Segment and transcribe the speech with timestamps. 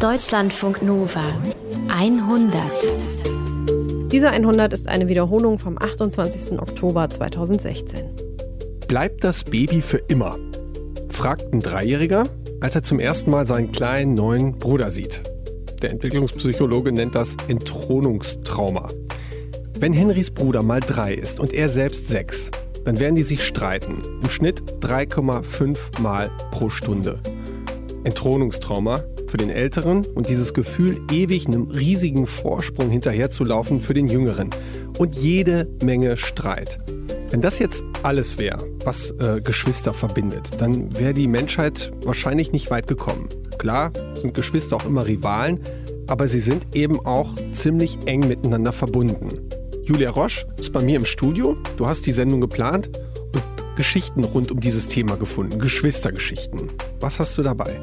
[0.00, 1.38] Deutschlandfunk Nova
[1.88, 2.62] 100.
[4.10, 6.58] Diese 100 ist eine Wiederholung vom 28.
[6.58, 8.08] Oktober 2016.
[8.88, 10.38] Bleibt das Baby für immer?
[11.10, 12.24] fragt ein Dreijähriger,
[12.62, 15.22] als er zum ersten Mal seinen kleinen neuen Bruder sieht.
[15.82, 18.88] Der Entwicklungspsychologe nennt das Entthronungstrauma.
[19.78, 22.50] Wenn Henrys Bruder mal drei ist und er selbst sechs,
[22.86, 24.02] dann werden die sich streiten.
[24.22, 27.20] Im Schnitt 3,5 Mal pro Stunde.
[28.04, 34.50] Entthronungstrauma für den Älteren und dieses Gefühl, ewig einem riesigen Vorsprung hinterherzulaufen für den Jüngeren.
[34.98, 36.78] Und jede Menge Streit.
[37.30, 42.70] Wenn das jetzt alles wäre, was äh, Geschwister verbindet, dann wäre die Menschheit wahrscheinlich nicht
[42.70, 43.28] weit gekommen.
[43.58, 45.60] Klar sind Geschwister auch immer Rivalen,
[46.08, 49.48] aber sie sind eben auch ziemlich eng miteinander verbunden.
[49.84, 51.56] Julia Roche ist bei mir im Studio.
[51.76, 52.90] Du hast die Sendung geplant
[53.32, 53.42] und
[53.76, 56.68] Geschichten rund um dieses Thema gefunden, Geschwistergeschichten.
[56.98, 57.80] Was hast du dabei?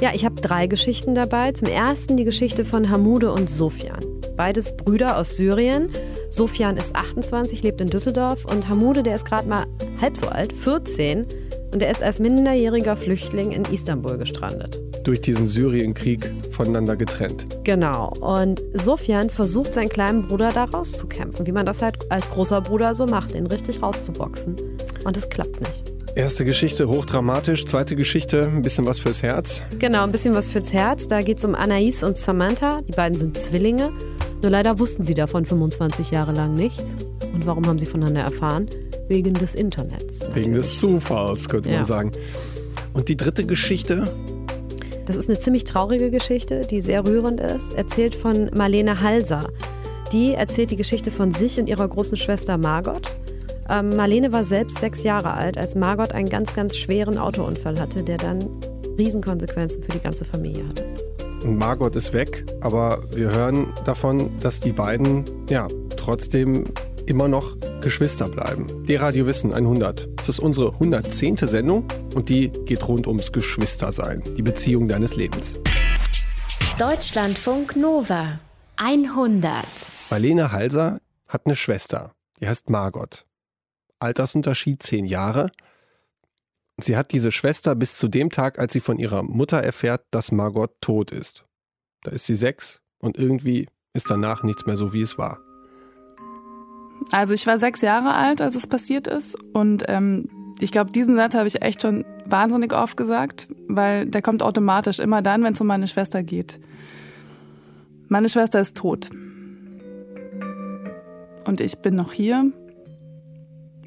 [0.00, 1.52] Ja, ich habe drei Geschichten dabei.
[1.52, 4.04] Zum ersten die Geschichte von Hamude und Sofian.
[4.36, 5.90] Beides Brüder aus Syrien.
[6.28, 9.66] Sofian ist 28, lebt in Düsseldorf und Hamude, der ist gerade mal
[10.00, 11.26] halb so alt, 14
[11.72, 14.80] und er ist als minderjähriger Flüchtling in Istanbul gestrandet.
[15.04, 17.46] Durch diesen Syrienkrieg voneinander getrennt.
[17.62, 18.12] Genau.
[18.20, 22.94] Und Sofian versucht, seinen kleinen Bruder da rauszukämpfen, wie man das halt als großer Bruder
[22.94, 24.56] so macht, ihn richtig rauszuboxen.
[25.04, 25.93] Und es klappt nicht.
[26.16, 29.64] Erste Geschichte hochdramatisch, zweite Geschichte ein bisschen was fürs Herz.
[29.80, 31.08] Genau, ein bisschen was fürs Herz.
[31.08, 32.82] Da geht es um Anais und Samantha.
[32.82, 33.90] Die beiden sind Zwillinge.
[34.40, 36.94] Nur leider wussten sie davon 25 Jahre lang nichts.
[37.32, 38.70] Und warum haben sie voneinander erfahren?
[39.08, 40.20] Wegen des Internets.
[40.34, 41.76] Wegen des Zufalls, könnte ja.
[41.76, 42.12] man sagen.
[42.92, 44.04] Und die dritte Geschichte?
[45.06, 47.74] Das ist eine ziemlich traurige Geschichte, die sehr rührend ist.
[47.74, 49.48] Erzählt von Marlene Halser.
[50.12, 53.10] Die erzählt die Geschichte von sich und ihrer großen Schwester Margot.
[53.68, 58.02] Ähm, Marlene war selbst sechs Jahre alt, als Margot einen ganz, ganz schweren Autounfall hatte,
[58.02, 58.48] der dann
[58.98, 60.84] Riesenkonsequenzen für die ganze Familie hatte.
[61.42, 66.64] Und Margot ist weg, aber wir hören davon, dass die beiden ja trotzdem
[67.06, 68.84] immer noch Geschwister bleiben.
[68.84, 70.08] Die Radio Wissen 100.
[70.16, 71.36] Das ist unsere 110.
[71.36, 71.84] Sendung
[72.14, 75.58] und die geht rund ums Geschwistersein, die Beziehung deines Lebens.
[76.78, 78.40] Deutschlandfunk Nova
[78.76, 79.64] 100.
[80.10, 83.26] Marlene Halser hat eine Schwester, die heißt Margot.
[84.04, 85.50] Altersunterschied zehn Jahre.
[86.76, 90.32] Sie hat diese Schwester bis zu dem Tag, als sie von ihrer Mutter erfährt, dass
[90.32, 91.44] Margot tot ist.
[92.02, 95.38] Da ist sie sechs und irgendwie ist danach nichts mehr so, wie es war.
[97.12, 100.28] Also ich war sechs Jahre alt, als es passiert ist und ähm,
[100.60, 104.98] ich glaube, diesen Satz habe ich echt schon wahnsinnig oft gesagt, weil der kommt automatisch
[104.98, 106.60] immer dann, wenn es um meine Schwester geht.
[108.08, 109.10] Meine Schwester ist tot.
[111.46, 112.52] Und ich bin noch hier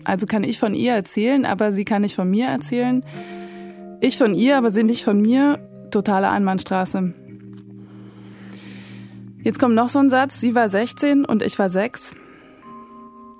[0.07, 3.03] also kann ich von ihr erzählen, aber sie kann nicht von mir erzählen.
[3.99, 5.59] Ich von ihr, aber sie nicht von mir.
[5.91, 7.13] Totale Einbahnstraße.
[9.43, 10.39] Jetzt kommt noch so ein Satz.
[10.39, 12.15] Sie war 16 und ich war 6.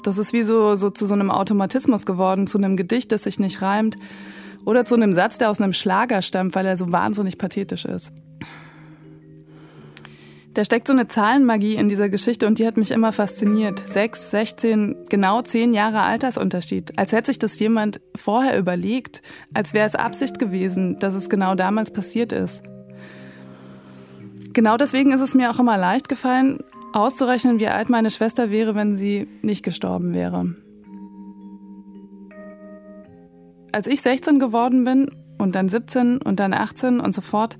[0.03, 3.39] Das ist wie so, so zu so einem Automatismus geworden, zu einem Gedicht, das sich
[3.39, 3.95] nicht reimt.
[4.65, 8.11] Oder zu einem Satz, der aus einem Schlager stammt, weil er so wahnsinnig pathetisch ist.
[10.57, 13.87] Da steckt so eine Zahlenmagie in dieser Geschichte und die hat mich immer fasziniert.
[13.87, 16.97] Sechs, 16, genau zehn Jahre Altersunterschied.
[16.97, 19.21] Als hätte sich das jemand vorher überlegt,
[19.53, 22.63] als wäre es Absicht gewesen, dass es genau damals passiert ist.
[24.53, 26.57] Genau deswegen ist es mir auch immer leicht gefallen,
[26.91, 30.55] auszurechnen, wie alt meine Schwester wäre, wenn sie nicht gestorben wäre.
[33.73, 37.59] Als ich 16 geworden bin und dann 17 und dann 18 und so fort,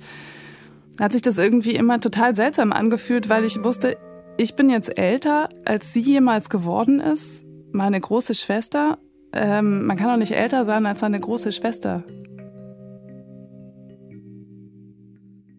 [1.00, 3.96] hat sich das irgendwie immer total seltsam angefühlt, weil ich wusste,
[4.36, 7.44] ich bin jetzt älter, als sie jemals geworden ist.
[7.72, 8.98] Meine große Schwester.
[9.32, 12.04] Ähm, man kann doch nicht älter sein als seine große Schwester.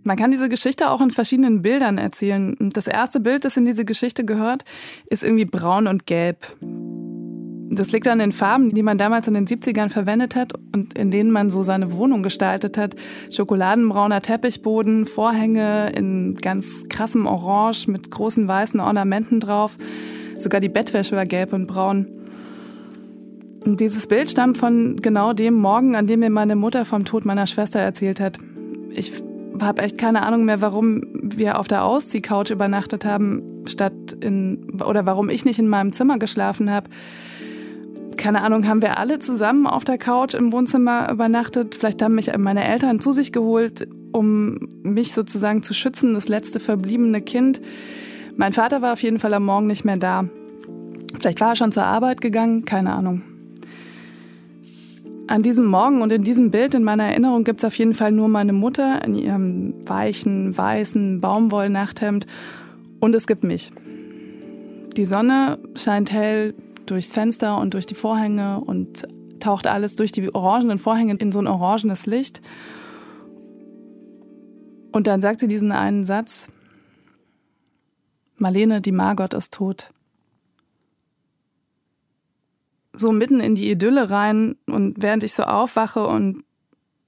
[0.04, 2.56] Man kann diese Geschichte auch in verschiedenen Bildern erzählen.
[2.74, 4.64] Das erste Bild, das in diese Geschichte gehört,
[5.08, 6.56] ist irgendwie braun und gelb.
[7.72, 11.12] Das liegt an den Farben, die man damals in den 70ern verwendet hat und in
[11.12, 12.96] denen man so seine Wohnung gestaltet hat.
[13.32, 19.78] Schokoladenbrauner Teppichboden, Vorhänge in ganz krassem Orange mit großen weißen Ornamenten drauf.
[20.38, 22.08] Sogar die Bettwäsche war gelb und braun.
[23.64, 27.24] Und dieses Bild stammt von genau dem Morgen, an dem mir meine Mutter vom Tod
[27.24, 28.40] meiner Schwester erzählt hat.
[28.96, 29.12] Ich
[29.62, 35.06] habe echt keine Ahnung mehr, warum wir auf der Ausziehcouch übernachtet haben, statt in oder
[35.06, 36.90] warum ich nicht in meinem Zimmer geschlafen habe
[38.20, 41.74] keine Ahnung, haben wir alle zusammen auf der Couch im Wohnzimmer übernachtet.
[41.74, 46.60] Vielleicht haben mich meine Eltern zu sich geholt, um mich sozusagen zu schützen, das letzte
[46.60, 47.62] verbliebene Kind.
[48.36, 50.26] Mein Vater war auf jeden Fall am Morgen nicht mehr da.
[51.18, 53.22] Vielleicht war er schon zur Arbeit gegangen, keine Ahnung.
[55.28, 58.12] An diesem Morgen und in diesem Bild in meiner Erinnerung gibt es auf jeden Fall
[58.12, 62.26] nur meine Mutter in ihrem weichen, weißen Baumwollnachthemd
[63.00, 63.72] und es gibt mich.
[64.98, 66.54] Die Sonne scheint hell
[66.90, 69.08] durchs Fenster und durch die Vorhänge und
[69.40, 72.42] taucht alles durch die orangenen Vorhänge in so ein orangenes Licht.
[74.92, 76.48] Und dann sagt sie diesen einen Satz,
[78.38, 79.92] Marlene, die Margot ist tot
[83.00, 86.44] so mitten in die Idylle rein und während ich so aufwache und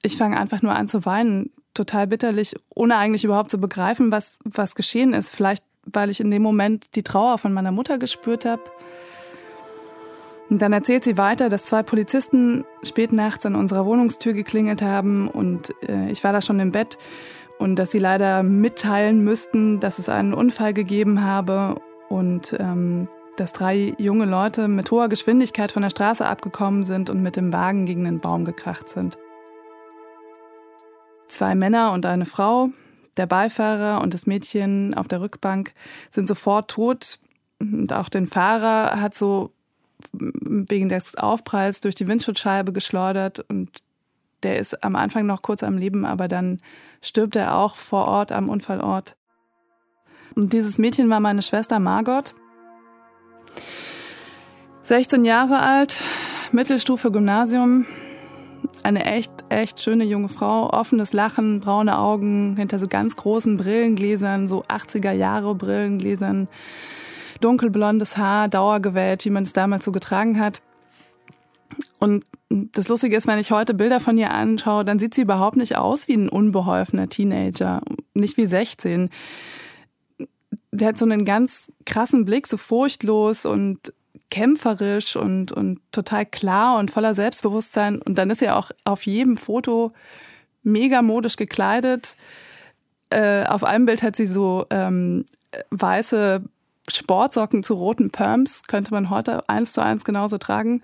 [0.04, 4.40] ich fange einfach nur an zu weinen, total bitterlich, ohne eigentlich überhaupt zu begreifen, was,
[4.44, 5.30] was geschehen ist.
[5.30, 8.64] Vielleicht, weil ich in dem Moment die Trauer von meiner Mutter gespürt habe.
[10.52, 15.30] Und dann erzählt sie weiter, dass zwei Polizisten spät nachts an unserer Wohnungstür geklingelt haben
[15.30, 16.98] und äh, ich war da schon im Bett
[17.58, 23.08] und dass sie leider mitteilen müssten, dass es einen Unfall gegeben habe und ähm,
[23.38, 27.54] dass drei junge Leute mit hoher Geschwindigkeit von der Straße abgekommen sind und mit dem
[27.54, 29.18] Wagen gegen den Baum gekracht sind.
[31.30, 32.72] Zwei Männer und eine Frau,
[33.16, 35.72] der Beifahrer und das Mädchen auf der Rückbank
[36.10, 37.20] sind sofort tot.
[37.62, 39.54] Und auch den Fahrer hat so
[40.12, 43.82] wegen des Aufpralls durch die Windschutzscheibe geschleudert und
[44.44, 46.60] der ist am Anfang noch kurz am Leben, aber dann
[47.02, 49.16] stirbt er auch vor Ort am Unfallort.
[50.36, 52.34] Und dieses Mädchen war meine Schwester Margot.
[54.82, 56.04] 16 Jahre alt,
[56.52, 57.86] Mittelstufe Gymnasium,
[58.84, 64.48] eine echt, echt schöne junge Frau, offenes Lachen, braune Augen, hinter so ganz großen Brillengläsern,
[64.48, 66.48] so 80er Jahre Brillengläsern,
[67.44, 70.62] dunkelblondes Haar, dauergewellt, wie man es damals so getragen hat.
[72.00, 75.58] Und das Lustige ist, wenn ich heute Bilder von ihr anschaue, dann sieht sie überhaupt
[75.58, 77.82] nicht aus wie ein unbeholfener Teenager,
[78.14, 79.10] nicht wie 16
[80.72, 83.94] der hat so einen ganz krassen Blick, so furchtlos und
[84.30, 88.02] kämpferisch und, und total klar und voller Selbstbewusstsein.
[88.02, 89.92] Und dann ist er auch auf jedem Foto
[90.64, 92.16] mega modisch gekleidet.
[93.10, 95.26] Äh, auf einem Bild hat sie so ähm,
[95.70, 96.42] weiße
[96.90, 100.82] Sportsocken zu roten Perms, könnte man heute eins zu eins genauso tragen.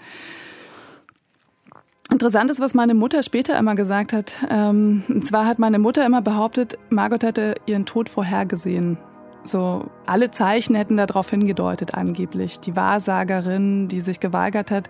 [2.11, 4.35] Interessant ist, was meine Mutter später immer gesagt hat.
[4.49, 8.97] Ähm, und zwar hat meine Mutter immer behauptet, Margot hätte ihren Tod vorhergesehen.
[9.43, 12.59] So, alle Zeichen hätten darauf hingedeutet, angeblich.
[12.59, 14.89] Die Wahrsagerin, die sich geweigert hat,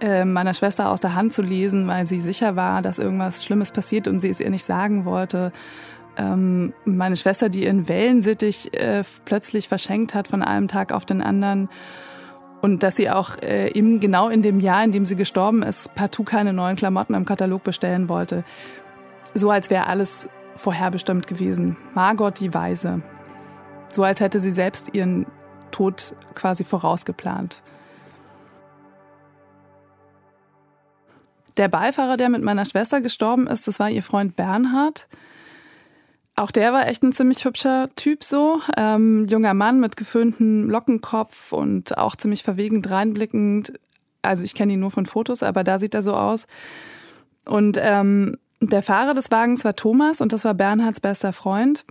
[0.00, 3.72] äh, meiner Schwester aus der Hand zu lesen, weil sie sicher war, dass irgendwas Schlimmes
[3.72, 5.52] passiert und sie es ihr nicht sagen wollte.
[6.18, 11.22] Ähm, meine Schwester, die ihren Wellensittich äh, plötzlich verschenkt hat von einem Tag auf den
[11.22, 11.68] anderen.
[12.60, 15.94] Und dass sie auch äh, eben genau in dem Jahr, in dem sie gestorben ist,
[15.94, 18.44] partout keine neuen Klamotten im Katalog bestellen wollte.
[19.32, 21.76] So als wäre alles vorherbestimmt gewesen.
[21.94, 23.00] Margot die Weise.
[23.92, 25.26] So als hätte sie selbst ihren
[25.70, 27.62] Tod quasi vorausgeplant.
[31.56, 35.08] Der Beifahrer, der mit meiner Schwester gestorben ist, das war ihr Freund Bernhard.
[36.38, 38.60] Auch der war echt ein ziemlich hübscher Typ so.
[38.76, 43.72] Ähm, junger Mann mit geföhntem Lockenkopf und auch ziemlich verwegen reinblickend.
[44.22, 46.46] Also ich kenne ihn nur von Fotos, aber da sieht er so aus.
[47.44, 51.84] Und ähm, der Fahrer des Wagens war Thomas und das war Bernhards bester Freund.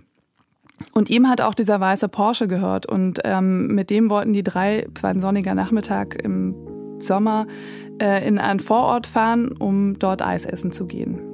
[0.92, 2.86] Und ihm hat auch dieser weiße Porsche gehört.
[2.86, 6.54] Und ähm, mit dem wollten die drei, es war ein sonniger Nachmittag im
[7.00, 7.46] Sommer,
[8.00, 11.27] äh, in einen Vorort fahren, um dort Eis essen zu gehen.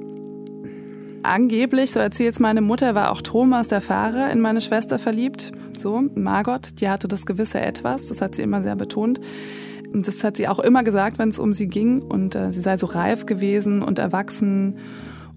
[1.25, 5.51] Angeblich, so erzählt es meine Mutter, war auch Thomas, der Fahrer, in meine Schwester verliebt.
[5.77, 9.19] So, Margot, die hatte das gewisse Etwas, das hat sie immer sehr betont.
[9.91, 12.01] Und das hat sie auch immer gesagt, wenn es um sie ging.
[12.01, 14.77] Und äh, sie sei so reif gewesen und erwachsen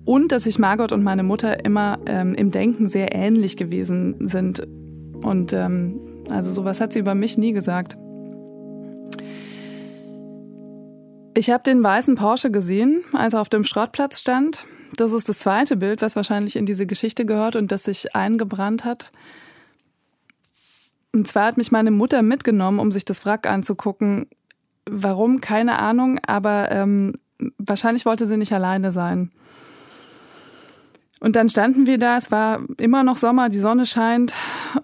[0.04, 4.66] und dass sich Margot und meine Mutter immer ähm, im Denken sehr ähnlich gewesen sind.
[5.22, 7.96] Und ähm, also sowas hat sie über mich nie gesagt.
[11.34, 14.66] Ich habe den weißen Porsche gesehen, als er auf dem Schrottplatz stand.
[14.98, 18.84] Das ist das zweite Bild, was wahrscheinlich in diese Geschichte gehört und das sich eingebrannt
[18.84, 19.12] hat.
[21.12, 24.26] Und zwar hat mich meine Mutter mitgenommen, um sich das Wrack anzugucken.
[24.90, 25.40] Warum?
[25.40, 27.14] Keine Ahnung, aber ähm,
[27.58, 29.30] wahrscheinlich wollte sie nicht alleine sein.
[31.20, 34.34] Und dann standen wir da, es war immer noch Sommer, die Sonne scheint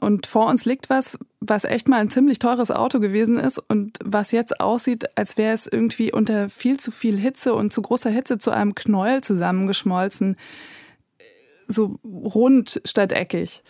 [0.00, 3.98] und vor uns liegt was, was echt mal ein ziemlich teures Auto gewesen ist und
[4.04, 8.10] was jetzt aussieht, als wäre es irgendwie unter viel zu viel Hitze und zu großer
[8.10, 10.36] Hitze zu einem Knäuel zusammengeschmolzen,
[11.68, 13.62] so rund statt eckig.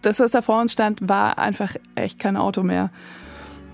[0.00, 2.92] Das, was da vor uns stand, war einfach echt kein Auto mehr.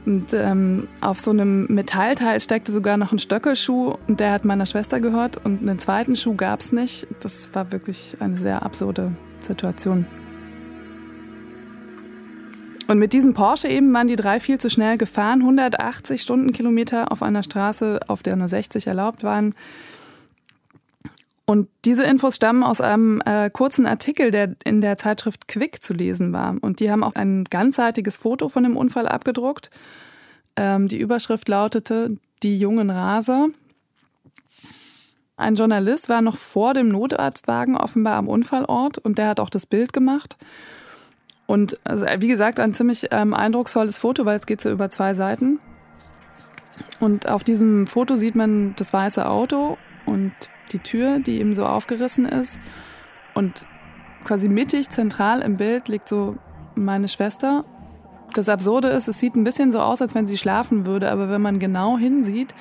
[0.09, 4.65] Und ähm, auf so einem Metallteil steckte sogar noch ein Stöckelschuh und der hat meiner
[4.65, 7.07] Schwester gehört und einen zweiten Schuh gab es nicht.
[7.21, 10.07] Das war wirklich eine sehr absurde Situation.
[12.87, 17.23] Und mit diesem Porsche eben waren die drei viel zu schnell gefahren, 180 Stundenkilometer auf
[17.23, 19.55] einer Straße, auf der nur 60 erlaubt waren.
[21.49, 25.95] Und diese Infos stammen aus einem äh, kurzen Artikel, der in der Zeitschrift Quick zu
[25.95, 26.55] lesen war.
[26.61, 29.71] Und die haben auch ein ganzseitiges Foto von dem Unfall abgedruckt.
[30.57, 33.49] Ähm, die Überschrift lautete Die jungen Raser.
[35.39, 39.65] Ein Journalist war noch vor dem Notarztwagen offenbar am Unfallort und der hat auch das
[39.65, 40.37] Bild gemacht.
[41.47, 45.15] Und also, wie gesagt, ein ziemlich ähm, eindrucksvolles Foto, weil es geht so über zwei
[45.15, 45.61] Seiten.
[47.01, 50.35] Und auf diesem Foto sieht man das weiße Auto und
[50.69, 52.61] die Tür, die eben so aufgerissen ist.
[53.35, 53.67] Und
[54.25, 56.37] quasi mittig, zentral im Bild liegt so
[56.75, 57.65] meine Schwester.
[58.35, 61.31] Das Absurde ist, es sieht ein bisschen so aus, als wenn sie schlafen würde, aber
[61.31, 62.55] wenn man genau hinsieht,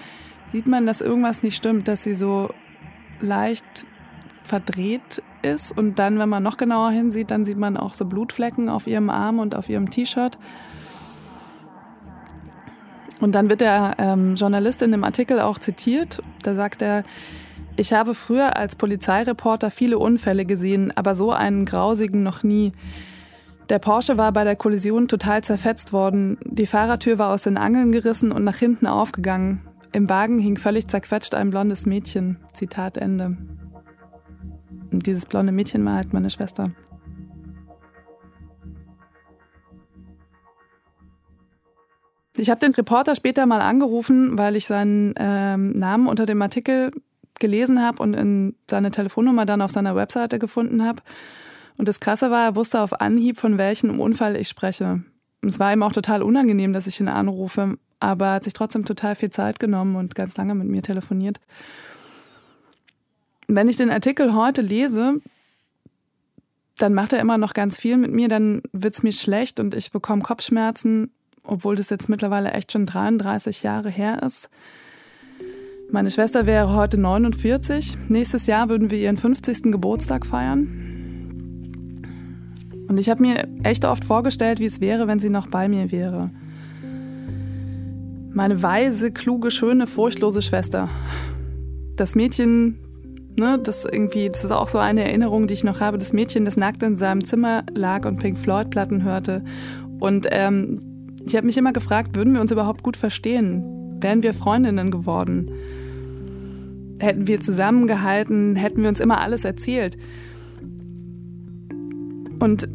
[0.51, 2.49] sieht man, dass irgendwas nicht stimmt, dass sie so
[3.19, 3.85] leicht
[4.43, 5.77] verdreht ist.
[5.77, 9.09] Und dann, wenn man noch genauer hinsieht, dann sieht man auch so Blutflecken auf ihrem
[9.09, 10.37] Arm und auf ihrem T-Shirt.
[13.19, 16.21] Und dann wird der ähm, Journalist in dem Artikel auch zitiert.
[16.43, 17.03] Da sagt er,
[17.77, 22.71] ich habe früher als Polizeireporter viele Unfälle gesehen, aber so einen grausigen noch nie.
[23.69, 26.37] Der Porsche war bei der Kollision total zerfetzt worden.
[26.43, 29.61] Die Fahrertür war aus den Angeln gerissen und nach hinten aufgegangen.
[29.91, 32.37] Im Wagen hing völlig zerquetscht ein blondes Mädchen.
[32.53, 33.37] Zitat Ende.
[34.91, 36.71] Und dieses blonde Mädchen war halt meine Schwester.
[42.37, 46.91] Ich habe den Reporter später mal angerufen, weil ich seinen ähm, Namen unter dem Artikel
[47.39, 51.01] gelesen habe und in seine Telefonnummer dann auf seiner Webseite gefunden habe.
[51.77, 55.03] Und das Krasse war, er wusste auf Anhieb, von welchem Unfall ich spreche.
[55.41, 58.53] Und es war ihm auch total unangenehm, dass ich ihn anrufe, aber er hat sich
[58.53, 61.39] trotzdem total viel Zeit genommen und ganz lange mit mir telefoniert.
[63.47, 65.21] Wenn ich den Artikel heute lese,
[66.77, 69.73] dann macht er immer noch ganz viel mit mir, dann wird es mir schlecht und
[69.73, 71.11] ich bekomme Kopfschmerzen,
[71.43, 74.49] obwohl das jetzt mittlerweile echt schon 33 Jahre her ist.
[75.89, 77.97] Meine Schwester wäre heute 49.
[78.09, 79.71] Nächstes Jahr würden wir ihren 50.
[79.71, 82.03] Geburtstag feiern.
[82.89, 85.89] Und ich habe mir echt oft vorgestellt, wie es wäre, wenn sie noch bei mir
[85.91, 86.29] wäre.
[88.33, 90.89] Meine weise, kluge, schöne, furchtlose Schwester.
[91.95, 92.79] Das Mädchen,
[93.39, 95.97] ne, das irgendwie, das ist auch so eine Erinnerung, die ich noch habe.
[95.97, 99.41] Das Mädchen, das nackt in seinem Zimmer lag und Pink Floyd Platten hörte.
[99.99, 100.79] Und ähm,
[101.25, 103.76] ich habe mich immer gefragt, würden wir uns überhaupt gut verstehen?
[103.99, 105.51] Wären wir Freundinnen geworden?
[106.99, 109.97] Hätten wir zusammengehalten, hätten wir uns immer alles erzählt.
[112.39, 112.67] Und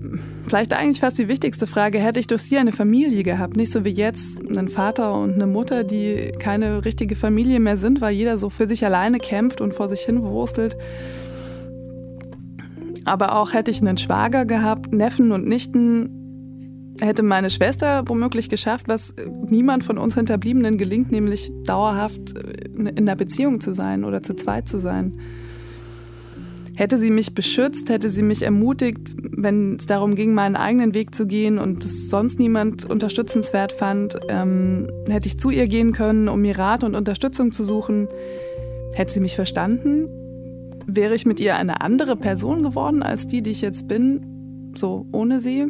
[0.48, 3.84] vielleicht eigentlich fast die wichtigste Frage, hätte ich durch sie eine Familie gehabt, nicht so
[3.84, 8.38] wie jetzt einen Vater und eine Mutter, die keine richtige Familie mehr sind, weil jeder
[8.38, 10.76] so für sich alleine kämpft und vor sich hin wurstelt.
[13.04, 16.21] Aber auch hätte ich einen Schwager gehabt, Neffen und Nichten,
[17.00, 19.14] hätte meine Schwester womöglich geschafft, was
[19.48, 24.34] niemand von uns Hinterbliebenen gelingt, nämlich dauerhaft äh, in einer Beziehung zu sein oder zu
[24.34, 25.12] zweit zu sein.
[26.74, 31.14] Hätte sie mich beschützt, hätte sie mich ermutigt, wenn es darum ging, meinen eigenen Weg
[31.14, 36.28] zu gehen und es sonst niemand unterstützenswert fand, ähm, hätte ich zu ihr gehen können,
[36.28, 38.08] um mir Rat und Unterstützung zu suchen.
[38.94, 40.08] Hätte sie mich verstanden,
[40.86, 45.06] wäre ich mit ihr eine andere Person geworden als die, die ich jetzt bin, so
[45.12, 45.66] ohne sie.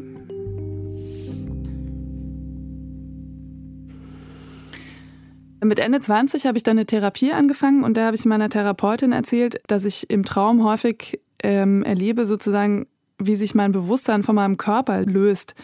[5.65, 9.13] Mit Ende 20 habe ich dann eine Therapie angefangen und da habe ich meiner Therapeutin
[9.13, 12.89] erzählt, dass ich im Traum häufig ähm, erlebe, sozusagen,
[13.19, 15.55] wie sich mein Bewusstsein von meinem Körper löst.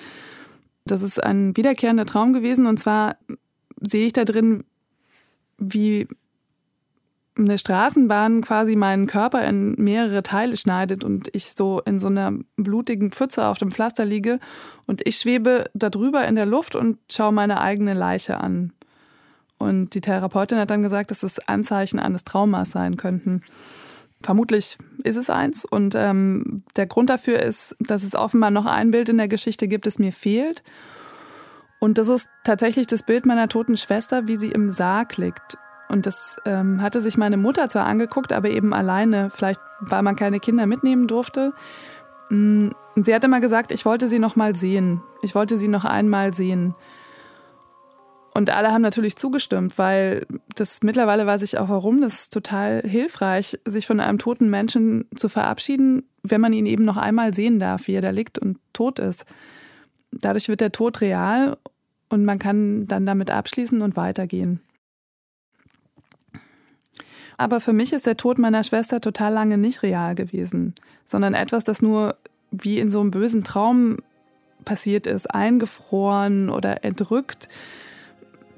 [0.84, 3.16] Das ist ein wiederkehrender Traum gewesen und zwar
[3.80, 4.62] sehe ich da drin,
[5.58, 6.06] wie
[7.36, 12.32] eine Straßenbahn quasi meinen Körper in mehrere Teile schneidet und ich so in so einer
[12.56, 14.38] blutigen Pfütze auf dem Pflaster liege
[14.86, 18.72] und ich schwebe darüber in der Luft und schaue meine eigene Leiche an.
[19.58, 23.42] Und die Therapeutin hat dann gesagt, dass es Anzeichen eines Traumas sein könnten.
[24.22, 25.64] Vermutlich ist es eins.
[25.64, 29.68] Und ähm, der Grund dafür ist, dass es offenbar noch ein Bild in der Geschichte
[29.68, 30.62] gibt, das mir fehlt.
[31.80, 35.56] Und das ist tatsächlich das Bild meiner toten Schwester, wie sie im Sarg liegt.
[35.88, 40.16] Und das ähm, hatte sich meine Mutter zwar angeguckt, aber eben alleine, vielleicht weil man
[40.16, 41.52] keine Kinder mitnehmen durfte.
[42.30, 45.02] Mm, sie hat immer gesagt, ich wollte sie noch mal sehen.
[45.22, 46.74] Ich wollte sie noch einmal sehen.
[48.38, 52.00] Und alle haben natürlich zugestimmt, weil das mittlerweile weiß ich auch warum.
[52.00, 56.84] Das ist total hilfreich, sich von einem toten Menschen zu verabschieden, wenn man ihn eben
[56.84, 59.24] noch einmal sehen darf, wie er da liegt und tot ist.
[60.12, 61.56] Dadurch wird der Tod real
[62.10, 64.60] und man kann dann damit abschließen und weitergehen.
[67.38, 71.64] Aber für mich ist der Tod meiner Schwester total lange nicht real gewesen, sondern etwas,
[71.64, 72.14] das nur
[72.52, 73.96] wie in so einem bösen Traum
[74.64, 77.48] passiert ist, eingefroren oder erdrückt.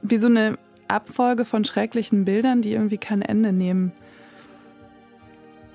[0.02, 3.92] Wie so eine Abfolge von schrecklichen Bildern, die irgendwie kein Ende nehmen.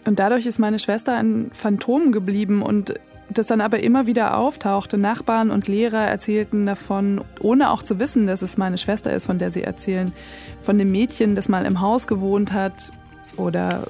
[0.05, 2.93] Und dadurch ist meine Schwester ein Phantom geblieben und
[3.29, 4.97] das dann aber immer wieder auftauchte.
[4.97, 9.39] Nachbarn und Lehrer erzählten davon, ohne auch zu wissen, dass es meine Schwester ist, von
[9.39, 10.13] der sie erzählen.
[10.59, 12.91] Von dem Mädchen, das mal im Haus gewohnt hat
[13.35, 13.83] oder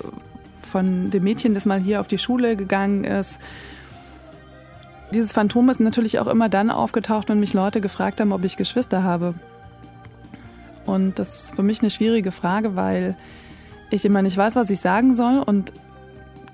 [0.61, 3.39] von dem Mädchen, das mal hier auf die Schule gegangen ist.
[5.13, 8.57] Dieses Phantom ist natürlich auch immer dann aufgetaucht, wenn mich Leute gefragt haben, ob ich
[8.57, 9.35] Geschwister habe.
[10.85, 13.15] Und das ist für mich eine schwierige Frage, weil
[13.89, 15.39] ich immer nicht weiß, was ich sagen soll.
[15.39, 15.73] Und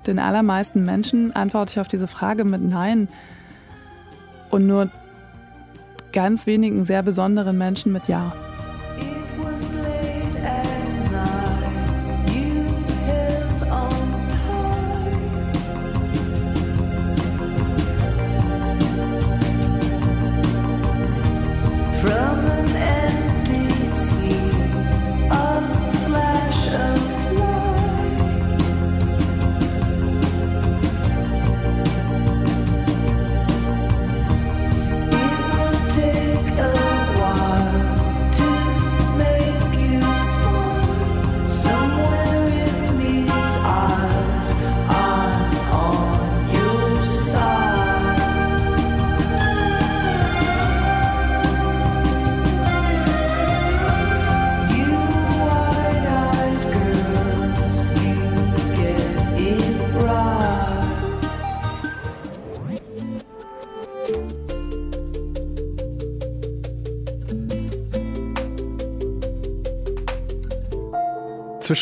[0.06, 3.08] den allermeisten Menschen antworte ich auf diese Frage mit Nein.
[4.50, 4.90] Und nur
[6.12, 8.32] ganz wenigen sehr besonderen Menschen mit Ja.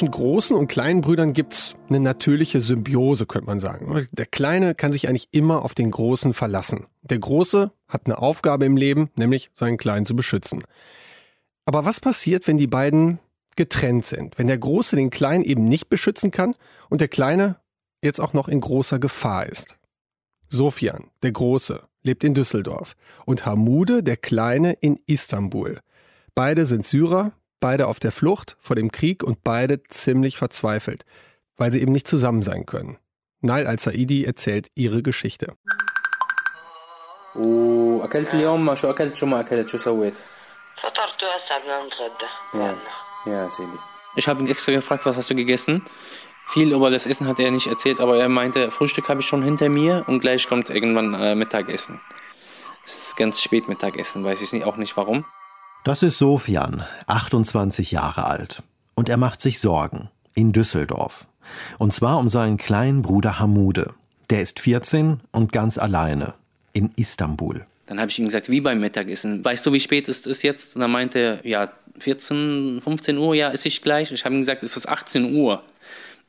[0.00, 4.07] Zwischen großen und kleinen Brüdern gibt es eine natürliche Symbiose, könnte man sagen.
[4.12, 6.87] Der Kleine kann sich eigentlich immer auf den Großen verlassen.
[7.02, 10.64] Der Große hat eine Aufgabe im Leben, nämlich seinen Kleinen zu beschützen.
[11.66, 13.19] Aber was passiert, wenn die beiden
[13.57, 14.38] getrennt sind?
[14.38, 16.54] Wenn der Große den Kleinen eben nicht beschützen kann
[16.88, 17.57] und der Kleine
[18.02, 19.76] jetzt auch noch in großer Gefahr ist?
[20.49, 25.78] Sofian, der Große, lebt in Düsseldorf und Hamude, der Kleine, in Istanbul.
[26.34, 31.04] Beide sind Syrer, beide auf der Flucht vor dem Krieg und beide ziemlich verzweifelt,
[31.56, 32.99] weil sie eben nicht zusammen sein können.
[33.40, 35.54] Nail al-Saidi erzählt ihre Geschichte.
[44.16, 45.82] Ich habe ihn extra gefragt, was hast du gegessen?
[46.49, 49.42] Viel über das Essen hat er nicht erzählt, aber er meinte, Frühstück habe ich schon
[49.42, 52.00] hinter mir und gleich kommt irgendwann äh, Mittagessen.
[52.84, 55.25] Es ist ganz spät Mittagessen, weiß ich nicht, auch nicht warum.
[55.82, 58.62] Das ist Sofian, 28 Jahre alt.
[58.95, 60.10] Und er macht sich Sorgen.
[60.34, 61.26] In Düsseldorf.
[61.78, 63.95] Und zwar um seinen kleinen Bruder Hamude.
[64.28, 66.34] Der ist 14 und ganz alleine.
[66.75, 67.64] In Istanbul.
[67.86, 69.43] Dann habe ich ihm gesagt, wie beim Mittagessen.
[69.43, 70.76] Weißt du, wie spät ist es jetzt?
[70.76, 74.12] Und dann meinte er, ja, 14, 15 Uhr, ja, ist ich gleich.
[74.12, 75.62] Ich habe ihm gesagt, es ist 18 Uhr.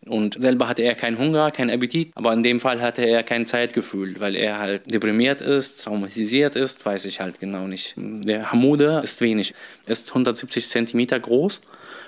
[0.07, 3.45] Und selber hatte er keinen Hunger, keinen Appetit, aber in dem Fall hatte er kein
[3.45, 7.93] Zeitgefühl, weil er halt deprimiert ist, traumatisiert ist, weiß ich halt genau nicht.
[7.97, 9.53] Der Hamude ist wenig,
[9.85, 11.61] er ist 170 Zentimeter groß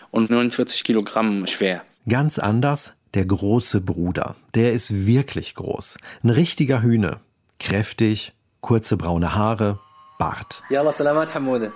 [0.10, 1.84] und 49 Kilogramm schwer.
[2.10, 4.36] Ganz anders der große Bruder.
[4.56, 5.97] Der ist wirklich groß.
[6.23, 7.19] Ein richtiger Hühne.
[7.60, 9.79] Kräftig, kurze braune Haare,
[10.17, 10.63] Bart.
[10.69, 11.71] Yalla, salamat Hamude.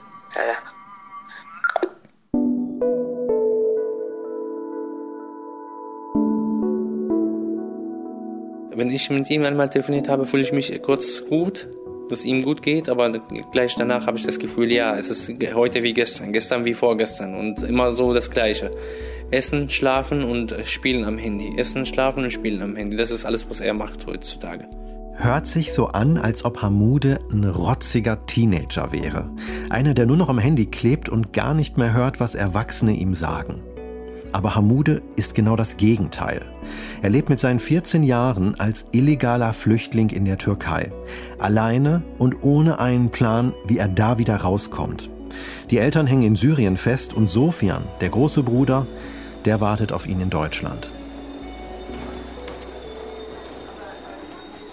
[8.77, 11.67] Wenn ich mit ihm einmal telefoniert habe, fühle ich mich kurz gut,
[12.09, 13.09] dass ihm gut geht, aber
[13.51, 17.33] gleich danach habe ich das Gefühl, ja, es ist heute wie gestern, gestern wie vorgestern
[17.33, 18.69] und immer so das Gleiche.
[19.31, 21.57] Essen, schlafen und spielen am Handy.
[21.57, 22.95] Essen, schlafen und spielen am Handy.
[22.97, 24.67] Das ist alles, was er macht heutzutage.
[25.15, 29.31] Hört sich so an, als ob Hamude ein rotziger Teenager wäre.
[29.71, 33.15] Einer, der nur noch am Handy klebt und gar nicht mehr hört, was Erwachsene ihm
[33.15, 33.63] sagen.
[34.31, 36.41] Aber Hamude ist genau das Gegenteil.
[37.01, 40.91] Er lebt mit seinen 14 Jahren als illegaler Flüchtling in der Türkei.
[41.39, 45.09] Alleine und ohne einen Plan, wie er da wieder rauskommt.
[45.69, 48.87] Die Eltern hängen in Syrien fest und Sofian, der große Bruder,
[49.45, 50.91] der wartet auf ihn in Deutschland.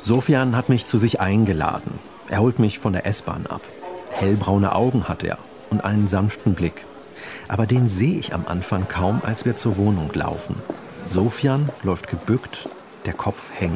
[0.00, 1.98] Sofian hat mich zu sich eingeladen.
[2.28, 3.62] Er holt mich von der S-Bahn ab.
[4.12, 5.38] Hellbraune Augen hat er
[5.70, 6.84] und einen sanften Blick
[7.48, 10.56] aber den sehe ich am Anfang kaum, als wir zur Wohnung laufen.
[11.04, 12.68] Sofian läuft gebückt,
[13.06, 13.74] der Kopf hängt.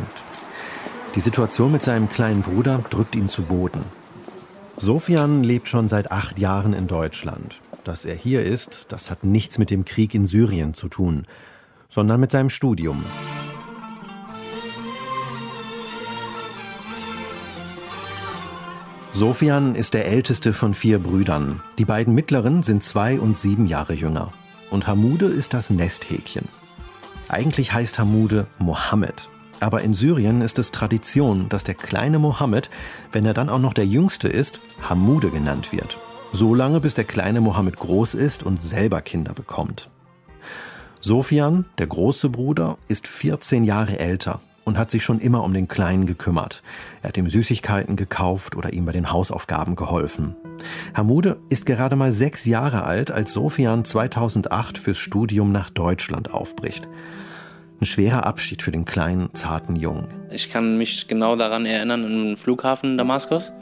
[1.15, 3.85] Die Situation mit seinem kleinen Bruder drückt ihn zu Boden.
[4.77, 7.61] Sofian lebt schon seit acht Jahren in Deutschland.
[7.85, 11.27] Dass er hier ist, das hat nichts mit dem Krieg in Syrien zu tun,
[11.89, 13.05] sondern mit seinem Studium.
[19.19, 21.61] Sofian ist der älteste von vier Brüdern.
[21.77, 24.33] Die beiden mittleren sind zwei und sieben Jahre jünger.
[24.71, 26.47] Und Hamude ist das Nesthäkchen.
[27.27, 29.29] Eigentlich heißt Hamude Mohammed.
[29.59, 32.71] Aber in Syrien ist es Tradition, dass der kleine Mohammed,
[33.11, 35.99] wenn er dann auch noch der Jüngste ist, Hamude genannt wird.
[36.31, 39.91] So lange, bis der kleine Mohammed groß ist und selber Kinder bekommt.
[41.01, 45.67] Sofian, der große Bruder, ist 14 Jahre älter und hat sich schon immer um den
[45.67, 46.63] Kleinen gekümmert.
[47.03, 50.37] Er hat ihm Süßigkeiten gekauft oder ihm bei den Hausaufgaben geholfen.
[50.95, 56.87] Hamude ist gerade mal sechs Jahre alt, als Sofian 2008 fürs Studium nach Deutschland aufbricht.
[57.81, 60.09] Ein schwerer Abschied für den kleinen, zarten Jungen.
[60.31, 63.53] Ich kann mich genau daran erinnern, im Flughafen Damaskus.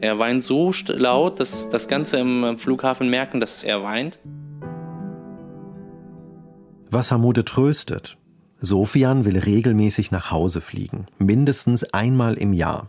[0.00, 4.18] Er weint so laut, dass das Ganze im Flughafen merken, dass er weint.
[6.90, 8.18] Was Hamude tröstet.
[8.62, 12.88] Sofian will regelmäßig nach Hause fliegen, mindestens einmal im Jahr.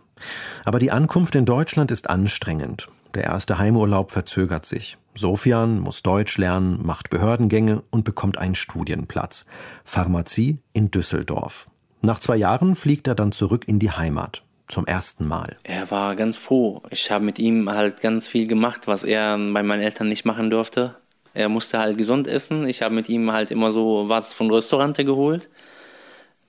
[0.66, 2.90] Aber die Ankunft in Deutschland ist anstrengend.
[3.16, 4.98] Der erste Heimurlaub verzögert sich.
[5.16, 9.46] Sofian muss Deutsch lernen, macht Behördengänge und bekommt einen Studienplatz.
[9.84, 11.68] Pharmazie in Düsseldorf.
[12.02, 14.44] Nach zwei Jahren fliegt er dann zurück in die Heimat.
[14.68, 15.56] Zum ersten Mal.
[15.64, 16.82] Er war ganz froh.
[16.90, 20.50] Ich habe mit ihm halt ganz viel gemacht, was er bei meinen Eltern nicht machen
[20.50, 20.96] durfte.
[21.34, 22.68] Er musste halt gesund essen.
[22.68, 25.50] Ich habe mit ihm halt immer so was von Restaurante geholt.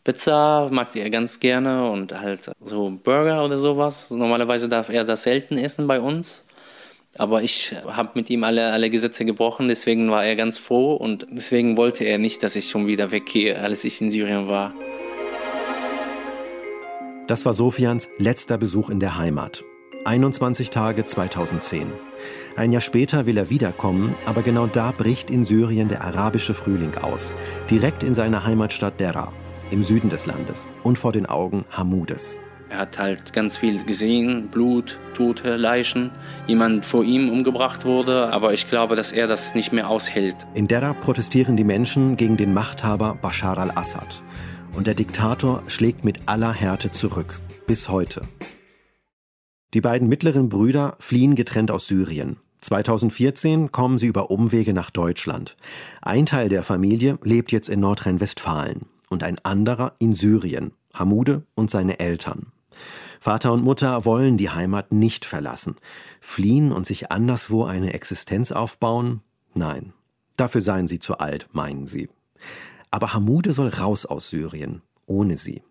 [0.04, 4.10] Pizza mag er ganz gerne und halt so Burger oder sowas.
[4.10, 6.44] Normalerweise darf er das selten essen bei uns.
[7.16, 11.26] Aber ich habe mit ihm alle, alle Gesetze gebrochen, deswegen war er ganz froh und
[11.30, 14.74] deswegen wollte er nicht, dass ich schon wieder weggehe, als ich in Syrien war.
[17.28, 19.64] Das war Sofians letzter Besuch in der Heimat.
[20.04, 21.90] 21 Tage 2010.
[22.56, 26.94] Ein Jahr später will er wiederkommen, aber genau da bricht in Syrien der arabische Frühling
[26.94, 27.34] aus.
[27.68, 29.32] Direkt in seiner Heimatstadt Dera,
[29.72, 32.38] im Süden des Landes und vor den Augen Hamudes.
[32.68, 36.12] Er hat halt ganz viel gesehen, Blut, Tote, Leichen,
[36.46, 40.36] jemand vor ihm umgebracht wurde, aber ich glaube, dass er das nicht mehr aushält.
[40.54, 44.22] In Dera protestieren die Menschen gegen den Machthaber Bashar al-Assad.
[44.76, 48.22] Und der Diktator schlägt mit aller Härte zurück, bis heute.
[49.72, 52.36] Die beiden mittleren Brüder fliehen getrennt aus Syrien.
[52.64, 55.56] 2014 kommen sie über Umwege nach Deutschland.
[56.00, 61.70] Ein Teil der Familie lebt jetzt in Nordrhein-Westfalen und ein anderer in Syrien, Hamude und
[61.70, 62.46] seine Eltern.
[63.20, 65.76] Vater und Mutter wollen die Heimat nicht verlassen.
[66.20, 69.20] Fliehen und sich anderswo eine Existenz aufbauen?
[69.54, 69.92] Nein.
[70.36, 72.08] Dafür seien sie zu alt, meinen sie.
[72.90, 75.62] Aber Hamude soll raus aus Syrien, ohne sie.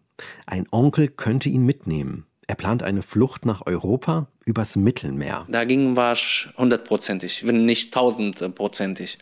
[0.46, 2.28] Ein Onkel könnte ihn mitnehmen.
[2.54, 5.48] Er plant eine Flucht nach Europa übers Mittelmeer.
[5.50, 9.18] Dagegen war ich hundertprozentig, wenn nicht tausendprozentig.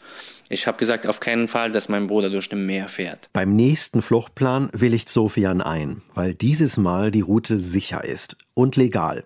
[0.50, 3.30] Ich habe gesagt, auf keinen Fall, dass mein Bruder durch den Meer fährt.
[3.32, 9.24] Beim nächsten Fluchtplan willigt Sofian ein, weil dieses Mal die Route sicher ist und legal.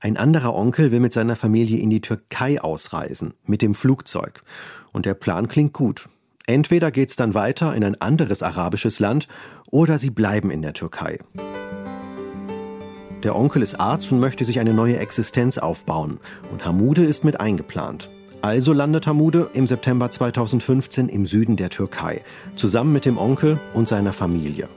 [0.00, 4.42] Ein anderer Onkel will mit seiner Familie in die Türkei ausreisen, mit dem Flugzeug.
[4.92, 6.10] Und der Plan klingt gut.
[6.46, 9.28] Entweder geht's dann weiter in ein anderes arabisches Land
[9.70, 11.20] oder sie bleiben in der Türkei.
[13.22, 16.20] Der Onkel ist Arzt und möchte sich eine neue Existenz aufbauen.
[16.50, 18.08] Und Hamude ist mit eingeplant.
[18.40, 22.22] Also landet Hamude im September 2015 im Süden der Türkei,
[22.56, 24.68] zusammen mit dem Onkel und seiner Familie.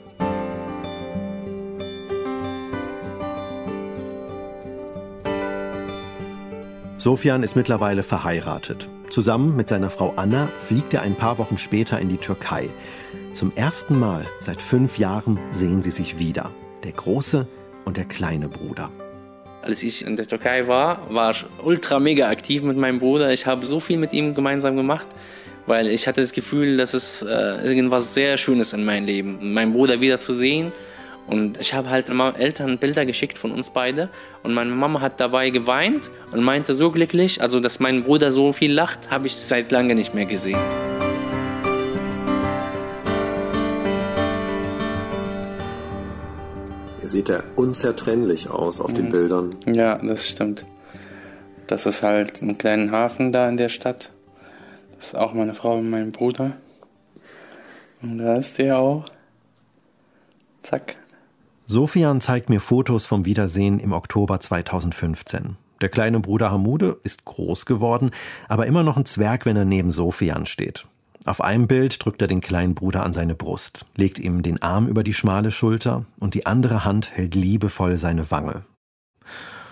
[6.97, 8.89] Sofian ist mittlerweile verheiratet.
[9.09, 12.69] Zusammen mit seiner Frau Anna fliegt er ein paar Wochen später in die Türkei.
[13.31, 16.51] Zum ersten Mal seit fünf Jahren sehen sie sich wieder.
[16.83, 17.47] Der große
[17.85, 18.89] und der kleine Bruder.
[19.61, 23.31] Als ich in der Türkei war, war ich ultra mega aktiv mit meinem Bruder.
[23.31, 25.07] Ich habe so viel mit ihm gemeinsam gemacht,
[25.67, 29.73] weil ich hatte das Gefühl, dass es äh, irgendwas sehr Schönes in meinem Leben, meinen
[29.73, 30.73] Bruder wiederzusehen.
[31.27, 34.09] Und ich habe halt immer Eltern Bilder geschickt von uns beide.
[34.43, 38.51] Und meine Mama hat dabei geweint und meinte so glücklich, also dass mein Bruder so
[38.51, 40.59] viel lacht, habe ich seit lange nicht mehr gesehen.
[47.13, 48.95] Sieht er unzertrennlich aus auf mhm.
[48.95, 49.55] den Bildern.
[49.67, 50.65] Ja, das stimmt.
[51.67, 54.11] Das ist halt ein kleiner Hafen da in der Stadt.
[54.95, 56.53] Das ist auch meine Frau und mein Bruder.
[58.01, 59.05] Und da ist er auch.
[60.63, 60.97] Zack.
[61.67, 65.55] Sofian zeigt mir Fotos vom Wiedersehen im Oktober 2015.
[65.81, 68.11] Der kleine Bruder Hamude ist groß geworden,
[68.49, 70.87] aber immer noch ein Zwerg, wenn er neben Sofian steht.
[71.25, 74.87] Auf einem Bild drückt er den kleinen Bruder an seine Brust, legt ihm den Arm
[74.87, 78.65] über die schmale Schulter und die andere Hand hält liebevoll seine Wange.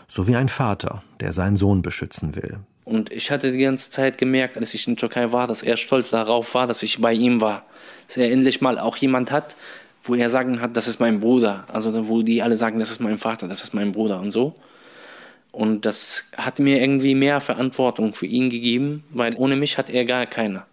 [0.07, 2.59] So wie ein Vater, der seinen Sohn beschützen will.
[2.85, 5.75] Und ich hatte die ganze Zeit gemerkt, als ich in der Türkei war, dass er
[5.75, 7.65] stolz darauf war, dass ich bei ihm war.
[8.07, 9.55] Dass er endlich mal auch jemand hat,
[10.03, 11.65] wo er sagen hat, das ist mein Bruder.
[11.67, 14.55] Also wo die alle sagen, das ist mein Vater, das ist mein Bruder und so.
[15.51, 20.05] Und das hat mir irgendwie mehr Verantwortung für ihn gegeben, weil ohne mich hat er
[20.05, 20.63] gar keine.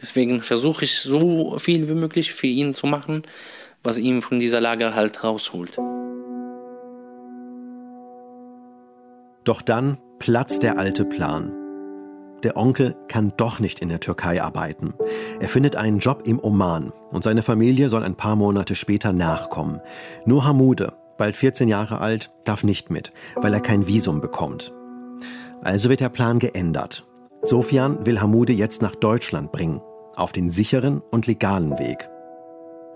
[0.00, 3.22] Deswegen versuche ich so viel wie möglich für ihn zu machen,
[3.82, 5.78] was ihn von dieser Lage halt rausholt.
[9.44, 11.52] Doch dann platzt der alte Plan.
[12.42, 14.94] Der Onkel kann doch nicht in der Türkei arbeiten.
[15.40, 19.80] Er findet einen Job im Oman und seine Familie soll ein paar Monate später nachkommen.
[20.24, 24.72] Nur Hamude, bald 14 Jahre alt, darf nicht mit, weil er kein Visum bekommt.
[25.62, 27.04] Also wird der Plan geändert.
[27.42, 29.80] Sofian will Hamude jetzt nach Deutschland bringen,
[30.20, 32.08] auf den sicheren und legalen Weg.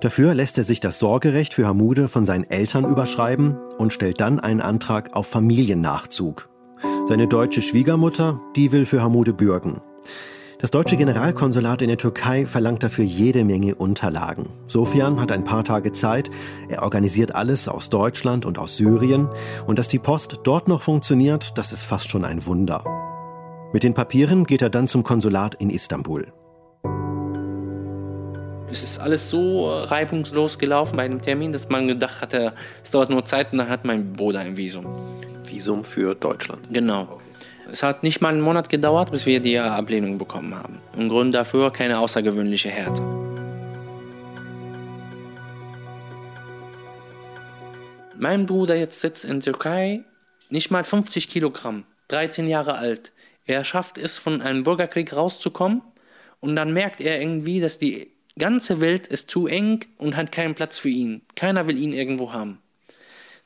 [0.00, 4.38] Dafür lässt er sich das Sorgerecht für Hamude von seinen Eltern überschreiben und stellt dann
[4.38, 6.48] einen Antrag auf Familiennachzug.
[7.06, 9.80] Seine deutsche Schwiegermutter, die will für Hamude bürgen.
[10.60, 14.48] Das deutsche Generalkonsulat in der Türkei verlangt dafür jede Menge Unterlagen.
[14.66, 16.30] Sofian hat ein paar Tage Zeit.
[16.68, 19.28] Er organisiert alles aus Deutschland und aus Syrien.
[19.66, 22.84] Und dass die Post dort noch funktioniert, das ist fast schon ein Wunder.
[23.74, 26.32] Mit den Papieren geht er dann zum Konsulat in Istanbul.
[28.70, 33.10] Es ist alles so reibungslos gelaufen bei dem Termin, dass man gedacht hatte, es dauert
[33.10, 34.86] nur Zeit und dann hat mein Bruder ein Visum.
[35.44, 36.66] Visum für Deutschland.
[36.72, 37.02] Genau.
[37.02, 37.24] Okay.
[37.70, 40.80] Es hat nicht mal einen Monat gedauert, bis wir die Ablehnung bekommen haben.
[40.96, 43.02] Im Grund dafür keine außergewöhnliche Härte.
[48.16, 50.04] Mein Bruder jetzt sitzt in der Türkei,
[50.48, 53.12] nicht mal 50 Kilogramm, 13 Jahre alt.
[53.44, 55.82] Er schafft es, von einem Bürgerkrieg rauszukommen
[56.40, 60.54] und dann merkt er irgendwie, dass die ganze Welt ist zu eng und hat keinen
[60.54, 61.22] Platz für ihn.
[61.36, 62.58] Keiner will ihn irgendwo haben.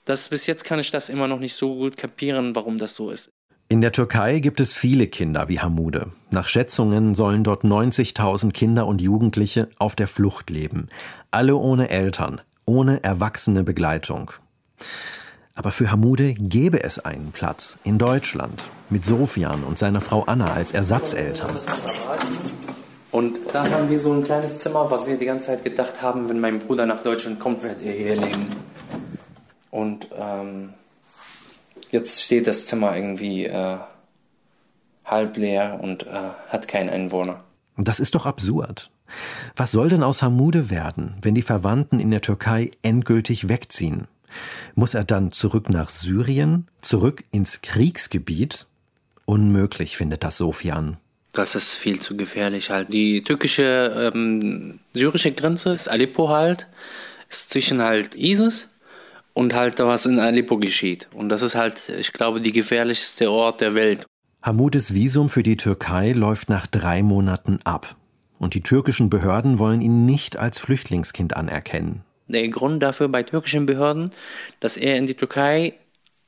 [0.05, 3.11] Das, bis jetzt kann ich das immer noch nicht so gut kapieren, warum das so
[3.11, 3.31] ist.
[3.71, 6.11] In der Türkei gibt es viele Kinder wie Hamude.
[6.31, 10.89] Nach Schätzungen sollen dort 90.000 Kinder und Jugendliche auf der Flucht leben.
[11.31, 14.31] Alle ohne Eltern, ohne erwachsene Begleitung.
[15.55, 20.55] Aber für Hamude gäbe es einen Platz in Deutschland mit Sofian und seiner Frau Anna
[20.55, 21.55] als Ersatzeltern.
[23.11, 26.29] Und da haben wir so ein kleines Zimmer, was wir die ganze Zeit gedacht haben,
[26.29, 28.47] wenn mein Bruder nach Deutschland kommt, wird er hier leben.
[29.71, 30.75] Und ähm,
[31.91, 33.79] jetzt steht das Zimmer irgendwie äh,
[35.05, 37.45] halb leer und äh, hat keinen Einwohner.
[37.77, 38.91] Das ist doch absurd.
[39.57, 44.07] Was soll denn aus Hamude werden, wenn die Verwandten in der Türkei endgültig wegziehen?
[44.75, 48.67] Muss er dann zurück nach Syrien, zurück ins Kriegsgebiet?
[49.25, 50.99] Unmöglich findet das Sofian.
[51.39, 52.93] Das ist viel zu gefährlich halt.
[52.93, 56.67] Die türkische, ähm, syrische Grenze ist Aleppo halt,
[57.31, 58.75] ist zwischen halt ISIS
[59.35, 61.07] und halt was in Aleppo geschieht.
[61.15, 64.05] Und das ist halt, ich glaube, die gefährlichste Ort der Welt.
[64.43, 67.95] Hamudes Visum für die Türkei läuft nach drei Monaten ab.
[68.41, 72.03] Und die türkischen Behörden wollen ihn nicht als Flüchtlingskind anerkennen.
[72.27, 74.11] Der Grund dafür bei türkischen Behörden,
[74.59, 75.75] dass er in die Türkei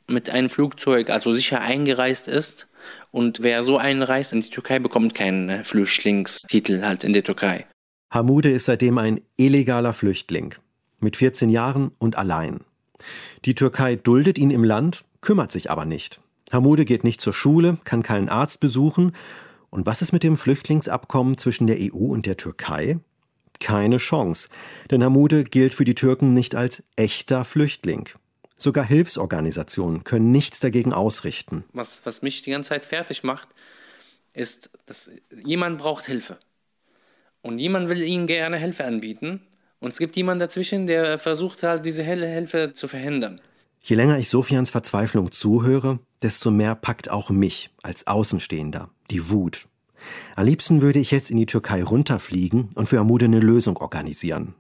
[0.07, 2.68] mit einem Flugzeug, also sicher eingereist ist.
[3.11, 7.66] Und wer so einreist in die Türkei, bekommt keinen Flüchtlingstitel halt in der Türkei.
[8.12, 10.55] Hamude ist seitdem ein illegaler Flüchtling.
[11.01, 12.61] Mit 14 Jahren und allein.
[13.44, 16.20] Die Türkei duldet ihn im Land, kümmert sich aber nicht.
[16.53, 19.12] Hamude geht nicht zur Schule, kann keinen Arzt besuchen.
[19.70, 22.99] Und was ist mit dem Flüchtlingsabkommen zwischen der EU und der Türkei?
[23.61, 24.49] Keine Chance,
[24.90, 28.09] denn Hamude gilt für die Türken nicht als echter Flüchtling.
[28.61, 31.64] Sogar Hilfsorganisationen können nichts dagegen ausrichten.
[31.73, 33.49] Was, was mich die ganze Zeit fertig macht,
[34.35, 35.11] ist, dass
[35.42, 36.37] jemand braucht Hilfe.
[37.40, 39.40] Und jemand will ihnen gerne Hilfe anbieten.
[39.79, 43.40] Und es gibt jemanden dazwischen, der versucht halt, diese helle Hilfe zu verhindern.
[43.81, 49.68] Je länger ich Sofians Verzweiflung zuhöre, desto mehr packt auch mich als Außenstehender die Wut.
[50.37, 54.55] Am liebsten würde ich jetzt in die Türkei runterfliegen und für Amude eine Lösung organisieren.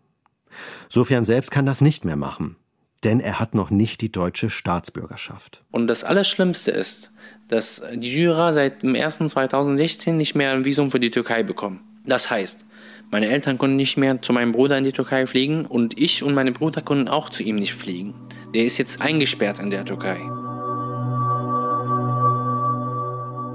[0.88, 2.56] Sofian selbst kann das nicht mehr machen,
[3.04, 5.62] denn er hat noch nicht die deutsche Staatsbürgerschaft.
[5.70, 7.10] Und das Allerschlimmste ist,
[7.48, 11.80] dass die Syrer seit dem 1.2016 nicht mehr ein Visum für die Türkei bekommen.
[12.06, 12.64] Das heißt,
[13.10, 16.34] meine Eltern konnten nicht mehr zu meinem Bruder in die Türkei fliegen und ich und
[16.34, 18.14] meine Bruder konnten auch zu ihm nicht fliegen.
[18.54, 20.20] Der ist jetzt eingesperrt in der Türkei.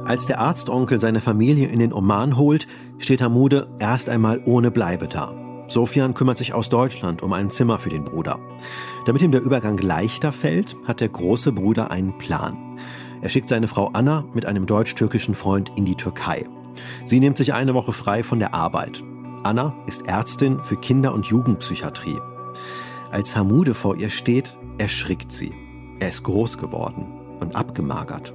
[0.05, 2.67] Als der Arztonkel seine Familie in den Oman holt,
[2.99, 5.44] steht Hamude erst einmal ohne Bleibe da.
[5.67, 8.39] Sofian kümmert sich aus Deutschland um ein Zimmer für den Bruder.
[9.05, 12.79] Damit ihm der Übergang leichter fällt, hat der große Bruder einen Plan.
[13.21, 16.45] Er schickt seine Frau Anna mit einem deutsch-türkischen Freund in die Türkei.
[17.05, 19.03] Sie nimmt sich eine Woche frei von der Arbeit.
[19.43, 22.19] Anna ist Ärztin für Kinder- und Jugendpsychiatrie.
[23.11, 25.53] Als Hamude vor ihr steht, erschrickt sie.
[25.99, 28.33] Er ist groß geworden und abgemagert.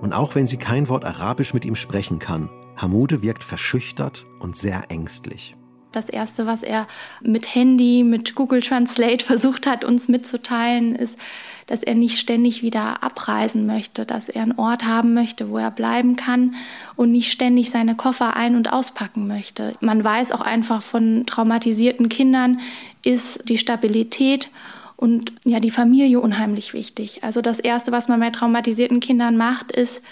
[0.00, 4.56] Und auch wenn sie kein Wort Arabisch mit ihm sprechen kann, Hamude wirkt verschüchtert und
[4.56, 5.56] sehr ängstlich.
[5.92, 6.86] Das Erste, was er
[7.22, 11.18] mit Handy, mit Google Translate versucht hat, uns mitzuteilen, ist,
[11.66, 15.70] dass er nicht ständig wieder abreisen möchte, dass er einen Ort haben möchte, wo er
[15.70, 16.54] bleiben kann
[16.96, 19.72] und nicht ständig seine Koffer ein- und auspacken möchte.
[19.80, 22.60] Man weiß auch einfach von traumatisierten Kindern
[23.04, 24.50] ist die Stabilität
[24.96, 27.22] und ja die Familie unheimlich wichtig.
[27.22, 30.02] Also das erste, was man bei traumatisierten Kindern macht, ist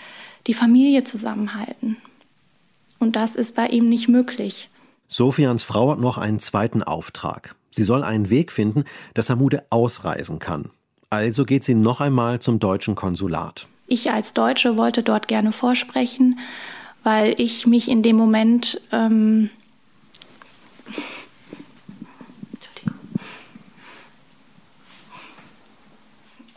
[0.46, 1.96] die Familie zusammenhalten.
[2.98, 4.68] Und das ist bei ihm nicht möglich.
[5.08, 7.54] Sofians Frau hat noch einen zweiten Auftrag.
[7.70, 10.70] Sie soll einen Weg finden, dass Hamude ausreisen kann.
[11.10, 13.68] Also geht sie noch einmal zum deutschen Konsulat.
[13.86, 16.38] Ich als Deutsche wollte dort gerne vorsprechen,
[17.04, 19.50] weil ich mich in dem Moment ähm,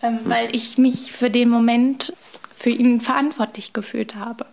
[0.01, 2.13] ähm, weil ich mich für den Moment
[2.55, 4.45] für ihn verantwortlich gefühlt habe.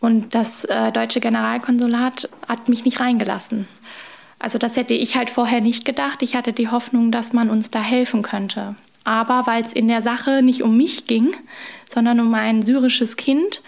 [0.00, 3.66] Und das äh, deutsche Generalkonsulat hat mich nicht reingelassen.
[4.38, 6.22] Also das hätte ich halt vorher nicht gedacht.
[6.22, 8.76] Ich hatte die Hoffnung, dass man uns da helfen könnte.
[9.02, 11.34] Aber weil es in der Sache nicht um mich ging,
[11.88, 13.62] sondern um ein syrisches Kind,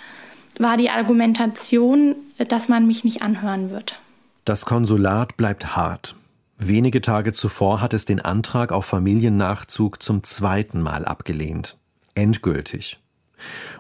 [0.59, 2.15] war die Argumentation,
[2.49, 3.99] dass man mich nicht anhören wird.
[4.45, 6.15] Das Konsulat bleibt hart.
[6.59, 11.79] Wenige Tage zuvor hat es den Antrag auf Familiennachzug zum zweiten Mal abgelehnt.
[12.15, 12.99] Endgültig.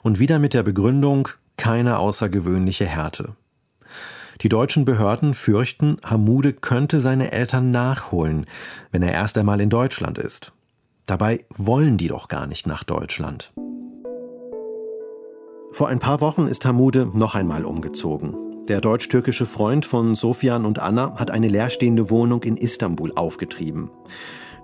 [0.03, 1.29] Und wieder mit der Begründung
[1.61, 3.37] keine außergewöhnliche Härte.
[4.40, 8.46] Die deutschen Behörden fürchten, Hamude könnte seine Eltern nachholen,
[8.90, 10.53] wenn er erst einmal in Deutschland ist.
[11.07, 13.53] Dabei wollen die doch gar nicht nach Deutschland.
[15.73, 18.35] Vor ein paar Wochen ist Hamude noch einmal umgezogen.
[18.66, 23.90] Der deutsch-türkische Freund von Sofian und Anna hat eine leerstehende Wohnung in Istanbul aufgetrieben.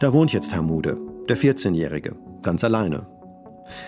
[0.01, 0.97] Da wohnt jetzt Hamude,
[1.29, 3.07] der 14-Jährige, ganz alleine.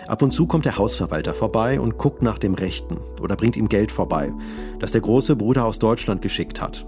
[0.07, 3.69] Ab und zu kommt der Hausverwalter vorbei und guckt nach dem Rechten oder bringt ihm
[3.69, 4.31] Geld vorbei,
[4.79, 6.85] das der große Bruder aus Deutschland geschickt hat.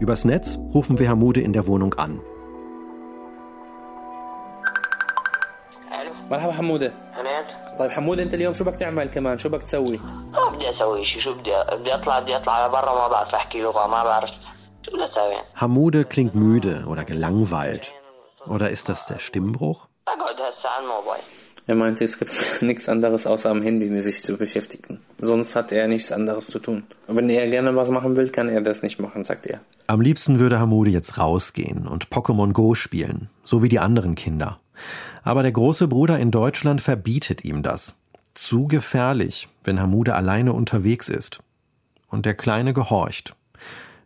[0.00, 2.20] Übers Netz rufen wir Hamude in der Wohnung an.
[6.30, 6.92] مرحبا حموده
[7.78, 10.00] طيب حموده انت اليوم شو بدك تعمل كمان شو بدك تسوي
[10.32, 13.86] ما بدي اسوي شيء شو بدي بدي اطلع بدي اطلع برا ما بعرف احكي لغه
[13.86, 14.30] ما بعرف
[14.82, 17.94] شو بدي اسوي Hamude klingt müde oder gelangweilt.
[18.46, 19.86] Oder ist das der Stimmbruch?
[20.08, 21.22] اقعد هسه على الموبايل
[21.65, 24.99] er meinte, es gibt nichts anderes außer am Handy mit sich zu beschäftigen.
[25.19, 26.83] Sonst hat er nichts anderes zu tun.
[27.07, 29.61] Wenn er gerne was machen will, kann er das nicht machen, sagt er.
[29.87, 34.59] Am liebsten würde Hamude jetzt rausgehen und Pokémon Go spielen, so wie die anderen Kinder.
[35.23, 37.95] Aber der große Bruder in Deutschland verbietet ihm das.
[38.33, 41.39] Zu gefährlich, wenn Hamude alleine unterwegs ist.
[42.09, 43.35] Und der Kleine gehorcht.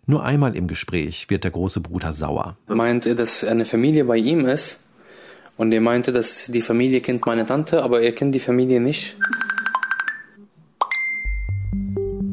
[0.06, 2.56] Nur einmal im Gespräch wird der große Bruder sauer.
[2.67, 4.80] Meinte, dass eine Familie bei ihm ist.
[5.58, 9.17] Und er meinte, dass die Familie kennt meine Tante, aber er kennt die Familie nicht.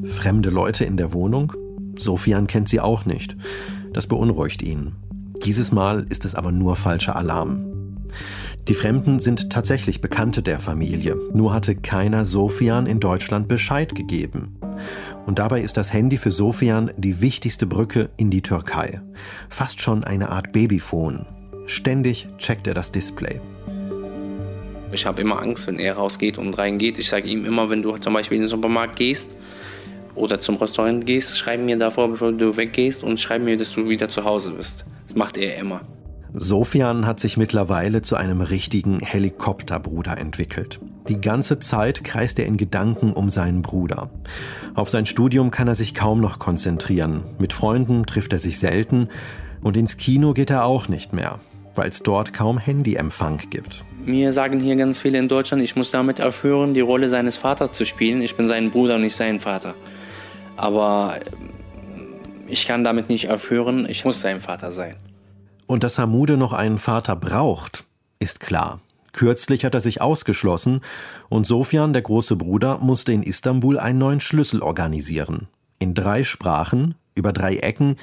[0.04, 1.52] Fremde Leute in der Wohnung?
[1.96, 3.36] Sofian kennt sie auch nicht.
[3.92, 4.92] Das beunruhigt ihn.
[5.44, 7.74] Dieses Mal ist es aber nur falscher Alarm.
[8.68, 14.58] Die Fremden sind tatsächlich Bekannte der Familie, nur hatte keiner Sofian in Deutschland Bescheid gegeben.
[15.26, 19.02] Und dabei ist das Handy für Sofian die wichtigste Brücke in die Türkei.
[19.50, 21.26] Fast schon eine Art Babyphone.
[21.66, 23.40] Ständig checkt er das Display.
[24.92, 26.98] Ich habe immer Angst, wenn er rausgeht und reingeht.
[26.98, 29.34] Ich sage ihm immer, wenn du zum Beispiel in den Supermarkt gehst
[30.14, 33.88] oder zum Restaurant gehst, schreib mir davor, bevor du weggehst und schreib mir, dass du
[33.88, 34.84] wieder zu Hause bist.
[35.06, 35.80] Das macht er immer.
[36.36, 40.80] Sofian hat sich mittlerweile zu einem richtigen Helikopterbruder entwickelt.
[41.08, 44.10] Die ganze Zeit kreist er in Gedanken um seinen Bruder.
[44.74, 47.22] Auf sein Studium kann er sich kaum noch konzentrieren.
[47.38, 49.08] Mit Freunden trifft er sich selten
[49.62, 51.38] und ins Kino geht er auch nicht mehr,
[51.74, 53.84] weil es dort kaum Handyempfang gibt.
[54.04, 57.72] Mir sagen hier ganz viele in Deutschland, ich muss damit aufhören, die Rolle seines Vaters
[57.72, 58.20] zu spielen.
[58.20, 59.74] Ich bin sein Bruder und nicht sein Vater.
[60.56, 61.20] Aber
[62.46, 64.96] ich kann damit nicht aufhören, ich muss sein Vater sein.
[65.66, 67.84] Und dass Hamude noch einen Vater braucht,
[68.18, 68.80] ist klar.
[69.12, 70.80] Kürzlich hat er sich ausgeschlossen
[71.28, 75.46] und Sofian, der große Bruder, musste in Istanbul einen neuen Schlüssel organisieren.
[75.78, 77.96] In drei Sprachen, über drei Ecken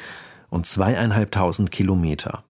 [0.49, 2.43] und zweieinhalbtausend Kilometer.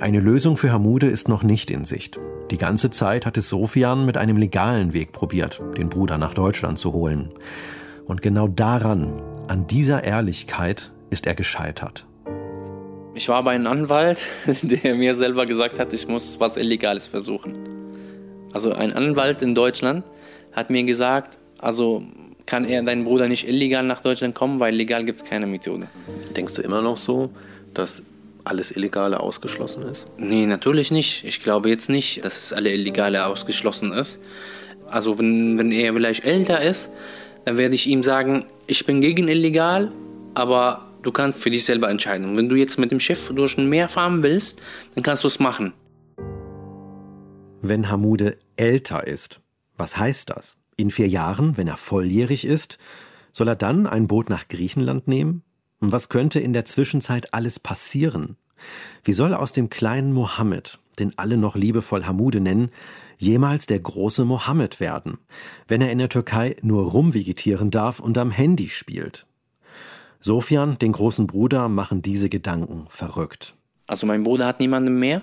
[0.00, 2.20] Eine Lösung für Hamude ist noch nicht in Sicht.
[2.52, 6.78] Die ganze Zeit hat es Sofian mit einem legalen Weg probiert, den Bruder nach Deutschland
[6.78, 7.30] zu holen.
[8.06, 12.06] Und genau daran, an dieser Ehrlichkeit, ist er gescheitert.
[13.14, 14.24] Ich war bei einem Anwalt,
[14.62, 17.54] der mir selber gesagt hat, ich muss was Illegales versuchen.
[18.52, 20.04] Also ein Anwalt in Deutschland
[20.52, 22.04] hat mir gesagt, also
[22.46, 25.88] kann er dein Bruder nicht illegal nach Deutschland kommen, weil legal gibt es keine Methode.
[26.36, 27.30] Denkst du immer noch so,
[27.74, 28.04] dass
[28.48, 30.06] alles Illegale ausgeschlossen ist?
[30.18, 31.24] Nee, natürlich nicht.
[31.24, 34.22] Ich glaube jetzt nicht, dass es alle Illegale ausgeschlossen ist.
[34.86, 36.90] Also wenn, wenn er vielleicht älter ist,
[37.44, 39.92] dann werde ich ihm sagen, ich bin gegen illegal,
[40.34, 42.28] aber Du kannst für dich selber entscheiden.
[42.28, 44.60] Und wenn du jetzt mit dem Schiff durch ein Meer fahren willst,
[44.94, 45.72] dann kannst du es machen.
[47.60, 49.40] Wenn Hamude älter ist,
[49.76, 50.58] was heißt das?
[50.76, 52.78] In vier Jahren, wenn er volljährig ist,
[53.32, 55.42] soll er dann ein Boot nach Griechenland nehmen?
[55.80, 58.36] Und was könnte in der Zwischenzeit alles passieren?
[59.04, 62.70] Wie soll aus dem kleinen Mohammed, den alle noch liebevoll Hamude nennen,
[63.18, 65.18] jemals der große Mohammed werden,
[65.66, 69.26] wenn er in der Türkei nur rumvegetieren darf und am Handy spielt?
[70.20, 73.54] Sofian, den großen Bruder, machen diese Gedanken verrückt.
[73.86, 75.22] Also mein Bruder hat niemanden mehr.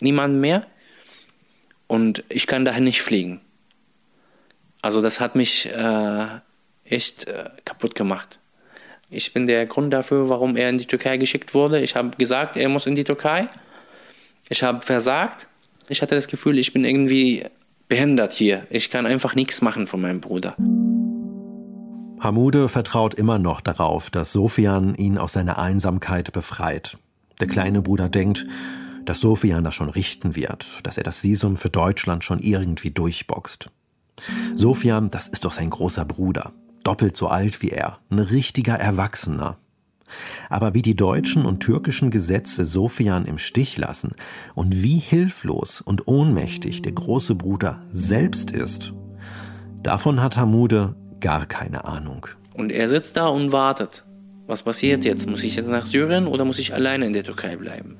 [0.00, 0.66] Niemanden mehr.
[1.86, 3.40] Und ich kann dahin nicht fliegen.
[4.80, 6.26] Also das hat mich äh,
[6.84, 8.38] echt äh, kaputt gemacht.
[9.10, 11.80] Ich bin der Grund dafür, warum er in die Türkei geschickt wurde.
[11.80, 13.48] Ich habe gesagt, er muss in die Türkei.
[14.50, 15.46] Ich habe versagt.
[15.88, 17.46] Ich hatte das Gefühl, ich bin irgendwie
[17.88, 18.66] behindert hier.
[18.68, 20.56] Ich kann einfach nichts machen von meinem Bruder.
[22.20, 26.98] Hamude vertraut immer noch darauf, dass Sofian ihn aus seiner Einsamkeit befreit.
[27.40, 28.46] Der kleine Bruder denkt,
[29.06, 33.70] dass Sofian das schon richten wird, dass er das Visum für Deutschland schon irgendwie durchboxt.
[34.56, 36.52] Sofian, das ist doch sein großer Bruder,
[36.88, 39.58] doppelt so alt wie er, ein richtiger Erwachsener.
[40.48, 44.12] Aber wie die deutschen und türkischen Gesetze Sofian im Stich lassen
[44.54, 48.94] und wie hilflos und ohnmächtig der große Bruder selbst ist,
[49.82, 52.26] davon hat Hamude gar keine Ahnung.
[52.54, 54.06] Und er sitzt da und wartet.
[54.46, 55.28] Was passiert jetzt?
[55.28, 57.98] Muss ich jetzt nach Syrien oder muss ich alleine in der Türkei bleiben?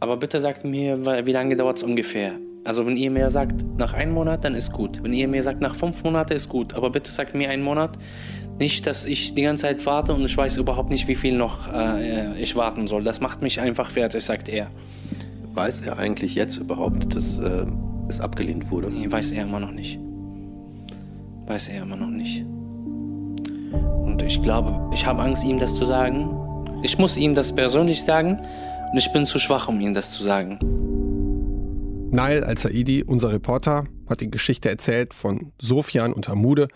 [0.00, 2.38] Aber bitte sagt mir, wie lange dauert es ungefähr?
[2.64, 5.02] Also wenn ihr mir sagt, nach einem Monat, dann ist gut.
[5.02, 6.74] Wenn ihr mir sagt, nach fünf Monaten ist gut.
[6.74, 7.98] Aber bitte sagt mir einen Monat.
[8.60, 11.72] Nicht, dass ich die ganze Zeit warte und ich weiß überhaupt nicht, wie viel noch
[11.72, 13.02] äh, ich warten soll.
[13.02, 14.68] Das macht mich einfach fertig, sagt er.
[15.54, 17.66] Weiß er eigentlich jetzt überhaupt, dass äh,
[18.08, 18.90] es abgelehnt wurde?
[18.90, 19.98] Nee, weiß er immer noch nicht.
[21.46, 22.44] Weiß er immer noch nicht.
[24.04, 26.30] Und ich glaube, ich habe Angst, ihm das zu sagen.
[26.84, 28.38] Ich muss ihm das persönlich sagen
[28.92, 30.58] und ich bin zu schwach, um ihm das zu sagen.
[32.14, 36.68] Nail Al-Saidi, unser Reporter, hat die Geschichte erzählt von Sofian und Hamude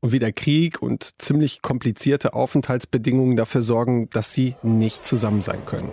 [0.00, 5.60] und wie der Krieg und ziemlich komplizierte Aufenthaltsbedingungen dafür sorgen, dass sie nicht zusammen sein
[5.64, 5.88] können.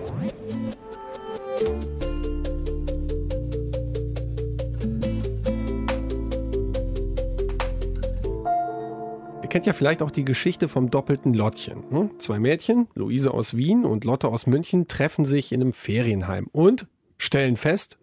[9.43, 11.84] Ihr kennt ja vielleicht auch die Geschichte vom doppelten Lottchen.
[11.91, 12.10] Ne?
[12.18, 16.88] Zwei Mädchen, Luise aus Wien und Lotte aus München, treffen sich in einem Ferienheim und
[17.20, 18.00] stellen fest,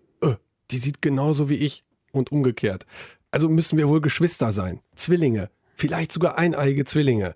[0.71, 2.87] die sieht genauso wie ich und umgekehrt.
[3.31, 4.81] Also müssen wir wohl Geschwister sein.
[4.95, 5.51] Zwillinge.
[5.75, 7.35] Vielleicht sogar eineige Zwillinge.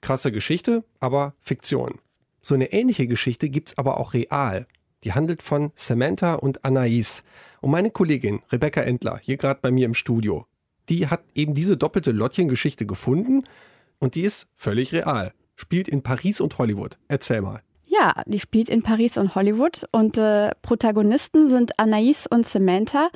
[0.00, 1.98] Krasse Geschichte, aber Fiktion.
[2.40, 4.66] So eine ähnliche Geschichte gibt es aber auch real.
[5.02, 7.24] Die handelt von Samantha und Anais.
[7.60, 10.46] Und meine Kollegin Rebecca Endler, hier gerade bei mir im Studio,
[10.88, 13.44] die hat eben diese doppelte Lottchen-Geschichte gefunden
[13.98, 15.32] und die ist völlig real.
[15.56, 16.98] Spielt in Paris und Hollywood.
[17.08, 17.62] Erzähl mal.
[18.00, 23.08] Ja, die spielt in Paris und Hollywood und äh, Protagonisten sind Anaïs und Samantha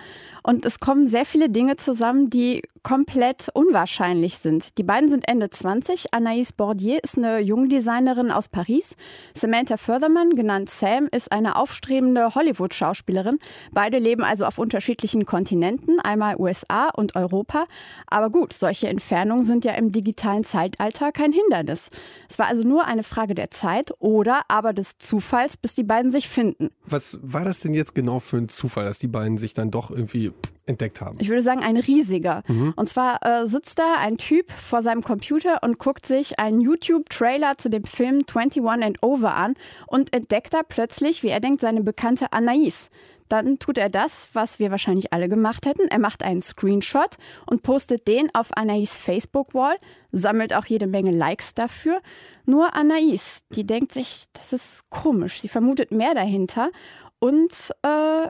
[0.48, 4.78] und es kommen sehr viele Dinge zusammen, die komplett unwahrscheinlich sind.
[4.78, 6.14] Die beiden sind Ende 20.
[6.14, 8.94] Anaïs Bordier ist eine Jungdesignerin aus Paris.
[9.34, 13.38] Samantha Furtherman, genannt Sam, ist eine aufstrebende Hollywood-Schauspielerin.
[13.72, 17.66] Beide leben also auf unterschiedlichen Kontinenten, einmal USA und Europa.
[18.06, 21.90] Aber gut, solche Entfernungen sind ja im digitalen Zeitalter kein Hindernis.
[22.26, 26.10] Es war also nur eine Frage der Zeit oder aber des Zufalls, bis die beiden
[26.10, 26.70] sich finden.
[26.84, 29.90] Was war das denn jetzt genau für ein Zufall, dass die beiden sich dann doch
[29.90, 30.32] irgendwie
[30.66, 31.18] entdeckt haben?
[31.20, 32.42] Ich würde sagen, ein riesiger.
[32.48, 32.74] Mhm.
[32.76, 37.58] Und zwar äh, sitzt da ein Typ vor seinem Computer und guckt sich einen YouTube-Trailer
[37.58, 39.54] zu dem Film 21 and Over an
[39.86, 42.90] und entdeckt da plötzlich, wie er denkt, seine bekannte Anais.
[43.28, 45.88] Dann tut er das, was wir wahrscheinlich alle gemacht hätten.
[45.88, 47.16] Er macht einen Screenshot
[47.46, 49.76] und postet den auf Anais Facebook-Wall,
[50.12, 52.00] sammelt auch jede Menge Likes dafür.
[52.44, 55.40] Nur Anais, die denkt sich, das ist komisch.
[55.40, 56.70] Sie vermutet mehr dahinter
[57.18, 58.28] und äh,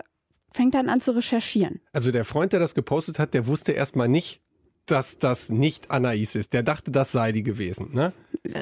[0.52, 1.80] fängt dann an zu recherchieren.
[1.92, 4.40] Also der Freund, der das gepostet hat, der wusste erstmal nicht,
[4.90, 6.52] dass das nicht Anais ist.
[6.52, 8.12] Der dachte, das sei die gewesen, ne?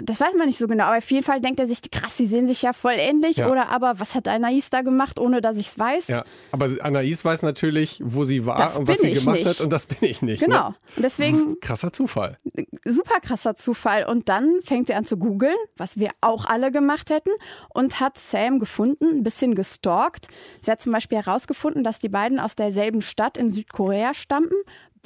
[0.02, 2.26] Das weiß man nicht so genau, aber auf jeden Fall denkt er sich, krass, sie
[2.26, 3.38] sehen sich ja voll ähnlich.
[3.38, 3.50] Ja.
[3.50, 6.08] Oder aber, was hat Anais da gemacht, ohne dass ich es weiß?
[6.08, 9.48] Ja, aber Anais weiß natürlich, wo sie war das und was sie gemacht nicht.
[9.48, 10.40] hat und das bin ich nicht.
[10.40, 10.46] Ne?
[10.46, 10.70] Genau.
[10.70, 10.76] Ne?
[10.96, 11.60] Und deswegen.
[11.60, 12.38] Krasser Zufall.
[12.84, 14.04] Super krasser Zufall.
[14.04, 17.30] Und dann fängt sie an zu googeln, was wir auch alle gemacht hätten,
[17.72, 20.28] und hat Sam gefunden, ein bisschen gestalkt.
[20.60, 24.56] Sie hat zum Beispiel herausgefunden, dass die beiden aus derselben Stadt in Südkorea stammten,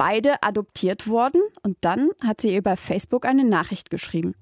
[0.01, 4.35] beide adoptiert worden und dann hat sie über Facebook eine Nachricht geschrieben.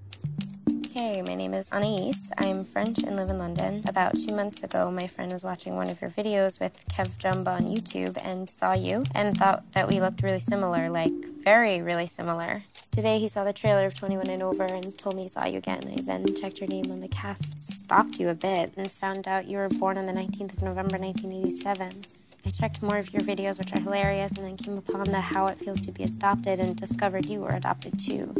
[0.94, 2.30] Hey, my name is Anais.
[2.38, 3.82] I'm French and live in London.
[3.88, 7.56] About two months ago, my friend was watching one of your videos with Kev Jumba
[7.56, 12.06] on YouTube and saw you and thought that we looked really similar, like very, really
[12.06, 12.62] similar.
[12.92, 15.58] Today, he saw the trailer of 21 and Over and told me he saw you
[15.58, 15.82] again.
[15.92, 19.48] I then checked your name on the cast, stalked you a bit, and found out
[19.48, 22.17] you were born on the 19th of November 1987.
[22.48, 25.48] I checked more of your videos, which are hilarious, and then came upon the How
[25.48, 28.34] It Feels to Be Adopted and discovered you were adopted too.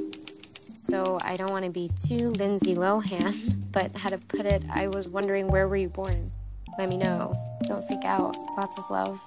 [0.73, 4.89] So I don't want to be too Lindsay Lohan, but how to put it, I
[4.89, 6.33] was wondering where were you born?
[6.79, 7.35] Let me know.
[7.65, 8.35] Don't freak out.
[8.57, 9.23] Lots of love.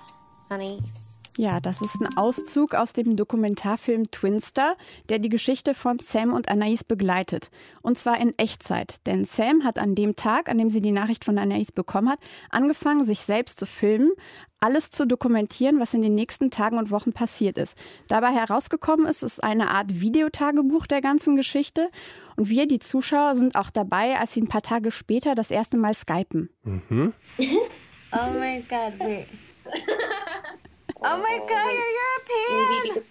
[0.49, 1.20] Anais.
[1.37, 4.75] Ja, das ist ein Auszug aus dem Dokumentarfilm Twinster,
[5.07, 7.49] der die Geschichte von Sam und Anais begleitet.
[7.81, 9.05] Und zwar in Echtzeit.
[9.07, 12.19] Denn Sam hat an dem Tag, an dem sie die Nachricht von Anais bekommen hat,
[12.49, 14.11] angefangen, sich selbst zu filmen,
[14.59, 17.77] alles zu dokumentieren, was in den nächsten Tagen und Wochen passiert ist.
[18.07, 21.89] Dabei herausgekommen ist, ist eine Art Videotagebuch der ganzen Geschichte.
[22.35, 25.77] Und wir, die Zuschauer, sind auch dabei, als sie ein paar Tage später das erste
[25.77, 26.49] Mal skypen.
[26.63, 27.13] Mhm.
[27.39, 29.27] oh my God, wait.
[31.03, 33.05] Oh my God, you're European!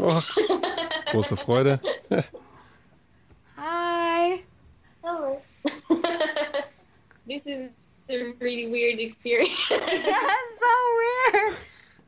[0.00, 0.24] Oh,
[1.12, 1.78] große Freude.
[3.56, 4.42] Hi.
[5.04, 5.42] Hello.
[7.26, 7.70] this is
[8.08, 9.70] a really weird experience.
[9.70, 9.78] yeah,
[10.58, 10.72] so
[11.34, 11.56] weird.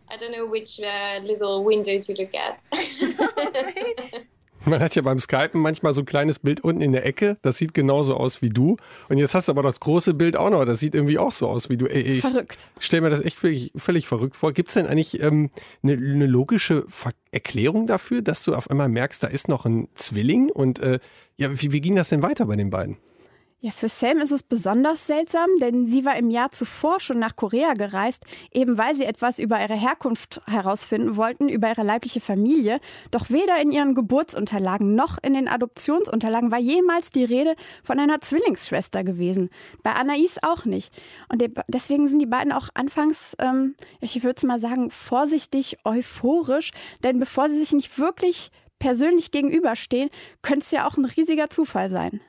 [0.08, 2.64] I don't know which uh, little window to look at.
[4.64, 7.38] Man hat ja beim Skypen manchmal so ein kleines Bild unten in der Ecke.
[7.42, 8.76] Das sieht genauso aus wie du.
[9.08, 10.64] Und jetzt hast du aber das große Bild auch noch.
[10.64, 11.86] Das sieht irgendwie auch so aus wie du.
[11.86, 12.68] Ey, ich verrückt.
[12.78, 14.52] stell mir das echt völlig, völlig verrückt vor.
[14.52, 15.50] Gibt es denn eigentlich ähm,
[15.82, 19.88] eine, eine, logische Ver Erklärung dafür, dass du auf einmal merkst, da ist noch ein
[19.94, 20.50] Zwilling?
[20.50, 20.98] Und äh,
[21.36, 22.96] ja, wie, wie ging das denn weiter bei den beiden?
[23.62, 27.36] Ja, für Sam ist es besonders seltsam, denn sie war im Jahr zuvor schon nach
[27.36, 32.80] Korea gereist, eben weil sie etwas über ihre Herkunft herausfinden wollten, über ihre leibliche Familie.
[33.10, 37.54] Doch weder in ihren Geburtsunterlagen noch in den Adoptionsunterlagen war jemals die Rede
[37.84, 39.50] von einer Zwillingsschwester gewesen.
[39.82, 40.90] Bei Anais auch nicht.
[41.30, 46.70] Und deswegen sind die beiden auch anfangs, ähm, ich würde es mal sagen, vorsichtig euphorisch,
[47.04, 50.08] denn bevor sie sich nicht wirklich persönlich gegenüberstehen,
[50.40, 52.22] könnte es ja auch ein riesiger Zufall sein.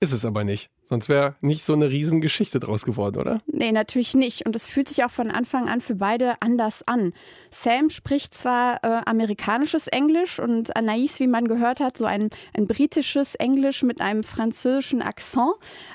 [0.00, 0.70] Ist es aber nicht.
[0.88, 3.38] Sonst wäre nicht so eine Riesengeschichte draus geworden, oder?
[3.46, 4.46] Nee, natürlich nicht.
[4.46, 7.12] Und es fühlt sich auch von Anfang an für beide anders an.
[7.50, 12.68] Sam spricht zwar äh, amerikanisches Englisch und Anaïs, wie man gehört hat, so ein, ein
[12.68, 15.26] britisches Englisch mit einem französischen Akzent.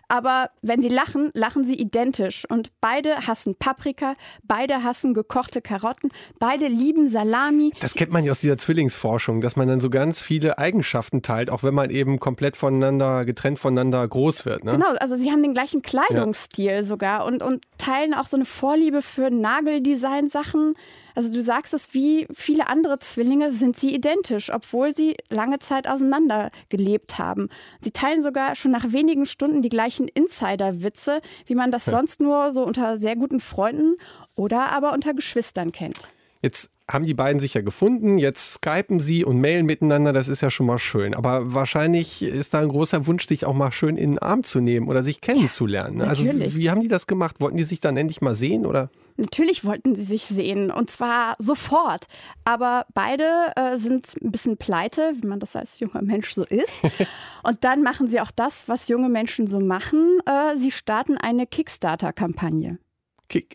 [0.09, 2.43] Aber wenn sie lachen, lachen sie identisch.
[2.49, 7.71] Und beide hassen Paprika, beide hassen gekochte Karotten, beide lieben Salami.
[7.79, 11.49] Das kennt man ja aus dieser Zwillingsforschung, dass man dann so ganz viele Eigenschaften teilt,
[11.49, 14.65] auch wenn man eben komplett voneinander, getrennt voneinander groß wird.
[14.65, 14.80] Ne?
[14.81, 16.83] Genau, also sie haben den gleichen Kleidungsstil ja.
[16.83, 20.73] sogar und, und teilen auch so eine Vorliebe für Nageldesign-Sachen.
[21.13, 25.87] Also du sagst es, wie viele andere Zwillinge sind sie identisch, obwohl sie lange Zeit
[25.87, 27.49] auseinander gelebt haben.
[27.81, 31.91] Sie teilen sogar schon nach wenigen Stunden die gleichen Insider-Witze, wie man das ja.
[31.91, 33.93] sonst nur so unter sehr guten Freunden
[34.35, 35.99] oder aber unter Geschwistern kennt.
[36.41, 40.41] Jetzt haben die beiden sich ja gefunden, jetzt skypen sie und mailen miteinander, das ist
[40.41, 41.13] ja schon mal schön.
[41.13, 44.59] Aber wahrscheinlich ist da ein großer Wunsch, dich auch mal schön in den Arm zu
[44.59, 45.99] nehmen oder sich kennenzulernen.
[45.99, 47.39] Ja, also wie, wie haben die das gemacht?
[47.39, 48.89] Wollten die sich dann endlich mal sehen oder?
[49.17, 52.05] Natürlich wollten sie sich sehen und zwar sofort.
[52.43, 56.81] Aber beide äh, sind ein bisschen pleite, wie man das als junger Mensch so ist.
[57.43, 60.19] und dann machen sie auch das, was junge Menschen so machen.
[60.25, 62.79] Äh, sie starten eine Kickstarter-Kampagne.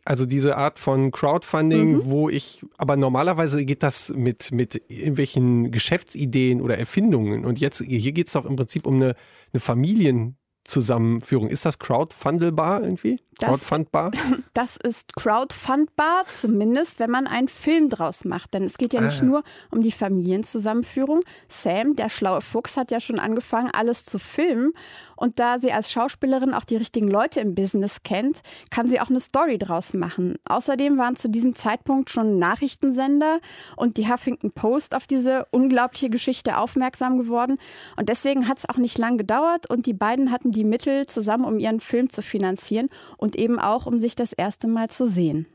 [0.05, 2.05] Also diese Art von Crowdfunding, mhm.
[2.05, 7.45] wo ich, aber normalerweise geht das mit, mit irgendwelchen Geschäftsideen oder Erfindungen.
[7.45, 9.15] Und jetzt, hier geht es doch im Prinzip um eine,
[9.53, 11.49] eine Familienzusammenführung.
[11.49, 13.21] Ist das crowdfundelbar irgendwie?
[13.39, 14.13] Crowdfundbar?
[14.55, 18.55] Das, ist crowdfundbar, zumindest wenn man einen Film draus macht.
[18.55, 19.25] Denn es geht ja nicht ah.
[19.27, 21.21] nur um die Familienzusammenführung.
[21.47, 24.73] Sam, der schlaue Fuchs, hat ja schon angefangen, alles zu filmen.
[25.17, 29.09] Und da sie als Schauspielerin auch die richtigen Leute im Business kennt, kann sie auch
[29.09, 30.37] eine Story draus machen.
[30.45, 33.41] Außerdem waren zu diesem Zeitpunkt schon Nachrichtensender
[33.77, 37.59] und die Huffington Post auf diese unglaubliche Geschichte aufmerksam geworden.
[37.97, 41.45] Und deswegen hat es auch nicht lang gedauert und die beiden hatten die Mittel zusammen,
[41.45, 45.47] um ihren Film zu finanzieren und eben auch, um sich das erste Mal zu sehen.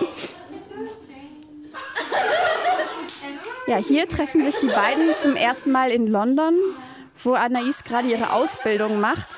[3.66, 6.54] Ja, hier treffen sich die beiden zum ersten Mal in London,
[7.22, 9.28] wo Anaïs gerade ihre Ausbildung macht.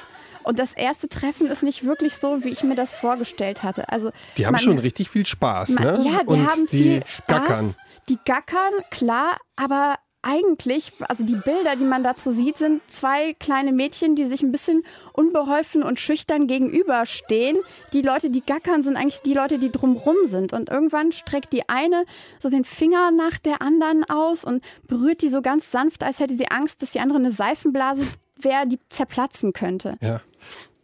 [0.44, 3.88] Und das erste Treffen ist nicht wirklich so, wie ich mir das vorgestellt hatte.
[3.88, 6.02] Also die haben man, schon richtig viel Spaß, man, ne?
[6.04, 7.26] Ja, die Und haben die viel Spaß.
[7.26, 7.74] Gackern.
[8.08, 13.72] Die gackern, klar, aber eigentlich, also die Bilder, die man dazu sieht, sind zwei kleine
[13.72, 17.58] Mädchen, die sich ein bisschen unbeholfen und schüchtern gegenüberstehen.
[17.92, 20.52] Die Leute, die gackern, sind eigentlich die Leute, die drumrum sind.
[20.52, 22.04] Und irgendwann streckt die eine
[22.38, 26.36] so den Finger nach der anderen aus und berührt die so ganz sanft, als hätte
[26.36, 28.06] sie Angst, dass die andere eine Seifenblase
[28.40, 29.96] wäre, die zerplatzen könnte.
[30.00, 30.20] Ja.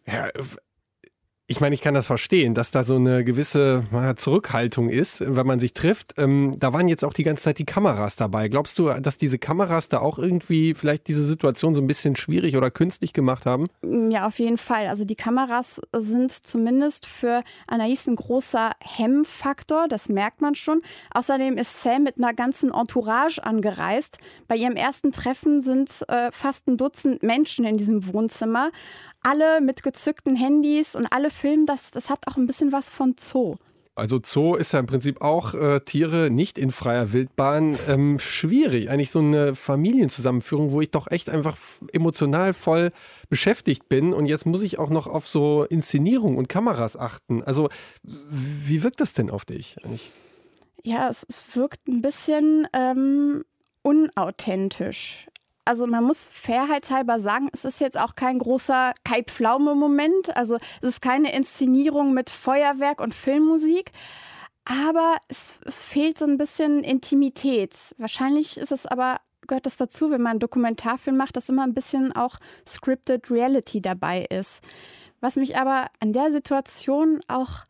[0.07, 0.31] Ja,
[1.51, 3.83] ich meine, ich kann das verstehen, dass da so eine gewisse
[4.17, 6.13] Zurückhaltung ist, wenn man sich trifft.
[6.19, 8.49] Ähm, da waren jetzt auch die ganze Zeit die Kameras dabei.
[8.49, 12.55] Glaubst du, dass diese Kameras da auch irgendwie vielleicht diese Situation so ein bisschen schwierig
[12.59, 13.67] oder künstlich gemacht haben?
[14.11, 14.89] Ja, auf jeden Fall.
[14.89, 20.83] Also die Kameras sind zumindest für Anais ein großer Hemmfaktor, das merkt man schon.
[21.13, 24.19] Außerdem ist Sam mit einer ganzen Entourage angereist.
[24.49, 28.71] Bei ihrem ersten Treffen sind äh, fast ein Dutzend Menschen in diesem Wohnzimmer
[29.23, 31.91] alle mit gezückten Handys und alle filmen das.
[31.91, 33.57] Das hat auch ein bisschen was von Zoo.
[33.99, 37.77] Also Zoo ist ja im Prinzip auch äh, Tiere nicht in freier Wildbahn.
[37.89, 41.57] Ähm, schwierig, eigentlich so eine Familienzusammenführung, wo ich doch echt einfach
[41.93, 42.93] emotional voll
[43.29, 44.15] beschäftigt bin.
[44.15, 47.43] Und jetzt muss ich auch noch auf so Inszenierung und Kameras achten.
[47.43, 47.71] Also
[48.05, 50.11] wie wirkt das denn auf dich eigentlich?
[50.85, 53.45] Ja, es, es wirkt ein bisschen ähm,
[53.83, 55.27] unauthentisch
[55.69, 60.35] also man muss fairheitshalber sagen, es ist jetzt auch kein großer Kai Pflaume-Moment.
[60.35, 63.93] Also es ist keine Inszenierung mit Feuerwerk und Filmmusik.
[64.65, 67.77] Aber es, es fehlt so ein bisschen Intimität.
[67.99, 71.75] Wahrscheinlich ist es aber gehört das dazu, wenn man einen Dokumentarfilm macht, dass immer ein
[71.75, 74.63] bisschen auch scripted Reality dabei ist.
[75.21, 77.65] Was mich aber an der Situation auch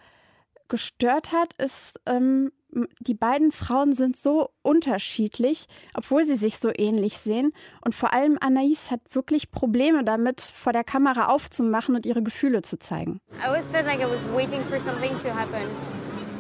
[0.68, 2.52] gestört hat, ist, ähm,
[3.00, 7.52] die beiden Frauen sind so unterschiedlich, obwohl sie sich so ähnlich sehen.
[7.84, 12.62] Und vor allem Anais hat wirklich Probleme damit, vor der Kamera aufzumachen und ihre Gefühle
[12.62, 13.20] zu zeigen.
[13.32, 15.62] I always felt like I was waiting for something to happen.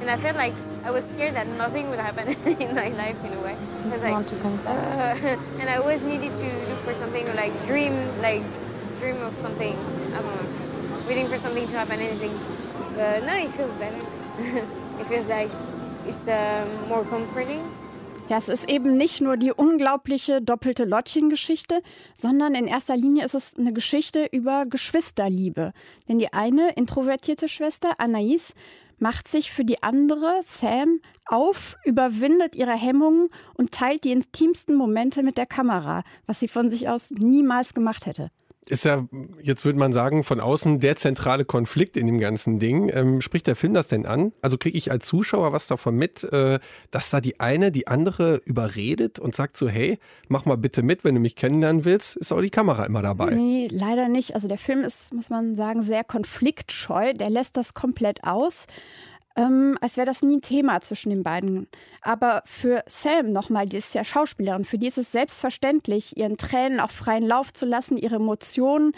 [0.00, 0.52] And I felt like
[0.86, 2.28] I was scared that nothing would happen
[2.60, 3.56] in my life in a way.
[3.90, 4.36] I like, want to
[4.68, 8.42] Uh, and I always needed to look for something like dream, like
[9.00, 9.76] dream of something.
[10.12, 12.38] I don't know, waiting for something to happen, anything.
[12.94, 13.98] But no, it feels better.
[15.00, 15.50] it feels like
[18.28, 21.80] Ja, es ist eben nicht nur die unglaubliche doppelte Lottchen-Geschichte,
[22.12, 25.72] sondern in erster Linie ist es eine Geschichte über Geschwisterliebe.
[26.08, 28.52] Denn die eine introvertierte Schwester, Anaïs,
[28.98, 35.22] macht sich für die andere, Sam, auf, überwindet ihre Hemmungen und teilt die intimsten Momente
[35.22, 38.30] mit der Kamera, was sie von sich aus niemals gemacht hätte
[38.68, 39.06] ist ja,
[39.42, 42.90] jetzt würde man sagen, von außen der zentrale Konflikt in dem ganzen Ding.
[42.92, 44.32] Ähm, spricht der Film das denn an?
[44.42, 46.58] Also kriege ich als Zuschauer was davon mit, äh,
[46.90, 49.98] dass da die eine die andere überredet und sagt so, hey,
[50.28, 53.30] mach mal bitte mit, wenn du mich kennenlernen willst, ist auch die Kamera immer dabei.
[53.34, 54.34] Nee, leider nicht.
[54.34, 57.12] Also der Film ist, muss man sagen, sehr konfliktscheu.
[57.14, 58.66] Der lässt das komplett aus
[59.38, 61.68] ähm, als wäre das nie ein Thema zwischen den beiden.
[62.02, 66.80] Aber für Sam nochmal, die ist ja Schauspielerin, für die ist es selbstverständlich, ihren Tränen
[66.80, 68.92] auch freien Lauf zu lassen, ihre Emotionen,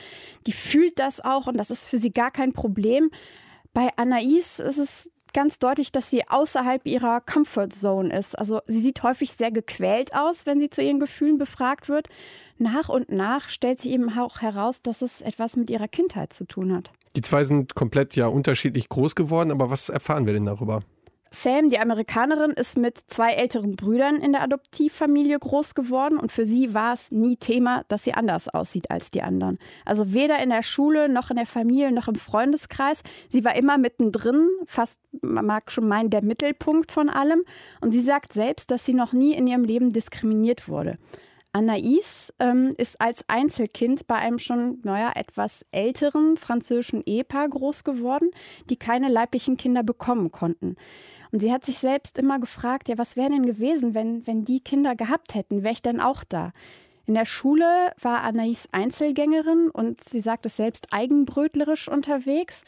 [0.46, 3.10] die fühlt das auch und das ist für sie gar kein Problem.
[3.74, 8.36] Bei Anais ist es ganz deutlich, dass sie außerhalb ihrer Comfortzone ist.
[8.36, 12.08] Also sie sieht häufig sehr gequält aus, wenn sie zu ihren Gefühlen befragt wird.
[12.56, 16.46] Nach und nach stellt sie eben auch heraus, dass es etwas mit ihrer Kindheit zu
[16.46, 16.92] tun hat.
[17.16, 20.80] Die zwei sind komplett ja unterschiedlich groß geworden, aber was erfahren wir denn darüber?
[21.32, 26.44] Sam, die Amerikanerin, ist mit zwei älteren Brüdern in der Adoptivfamilie groß geworden und für
[26.44, 29.58] sie war es nie Thema, dass sie anders aussieht als die anderen.
[29.84, 33.02] Also weder in der Schule noch in der Familie noch im Freundeskreis.
[33.28, 37.44] Sie war immer mittendrin, fast, man mag schon meinen, der Mittelpunkt von allem.
[37.80, 40.98] Und sie sagt selbst, dass sie noch nie in ihrem Leben diskriminiert wurde.
[41.52, 48.30] Anais ähm, ist als Einzelkind bei einem schon, naja, etwas älteren französischen Ehepaar groß geworden,
[48.68, 50.76] die keine leiblichen Kinder bekommen konnten.
[51.32, 54.60] Und sie hat sich selbst immer gefragt, ja, was wäre denn gewesen, wenn, wenn die
[54.60, 55.62] Kinder gehabt hätten?
[55.62, 56.52] Wäre ich denn auch da?
[57.06, 62.62] In der Schule war Anais Einzelgängerin und sie sagt es selbst eigenbrötlerisch unterwegs,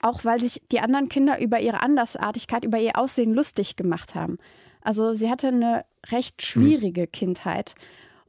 [0.00, 4.36] auch weil sich die anderen Kinder über ihre Andersartigkeit, über ihr Aussehen lustig gemacht haben.
[4.82, 7.74] Also sie hatte eine recht schwierige Kindheit.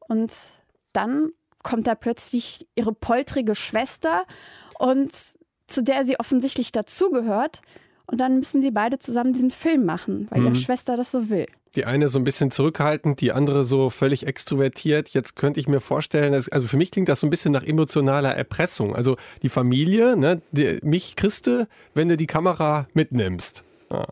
[0.08, 0.34] Und
[0.92, 1.32] dann
[1.64, 4.26] kommt da plötzlich ihre poltrige Schwester
[4.78, 5.12] und
[5.68, 7.62] zu der sie offensichtlich dazugehört.
[8.06, 10.48] Und dann müssen sie beide zusammen diesen Film machen, weil mhm.
[10.48, 11.48] ihre Schwester das so will.
[11.76, 15.10] Die eine so ein bisschen zurückhaltend, die andere so völlig extrovertiert.
[15.10, 17.64] Jetzt könnte ich mir vorstellen, dass, also für mich klingt das so ein bisschen nach
[17.64, 18.96] emotionaler Erpressung.
[18.96, 23.64] Also die Familie, ne, die, mich Christe, wenn du die Kamera mitnimmst.
[23.90, 24.06] Ja.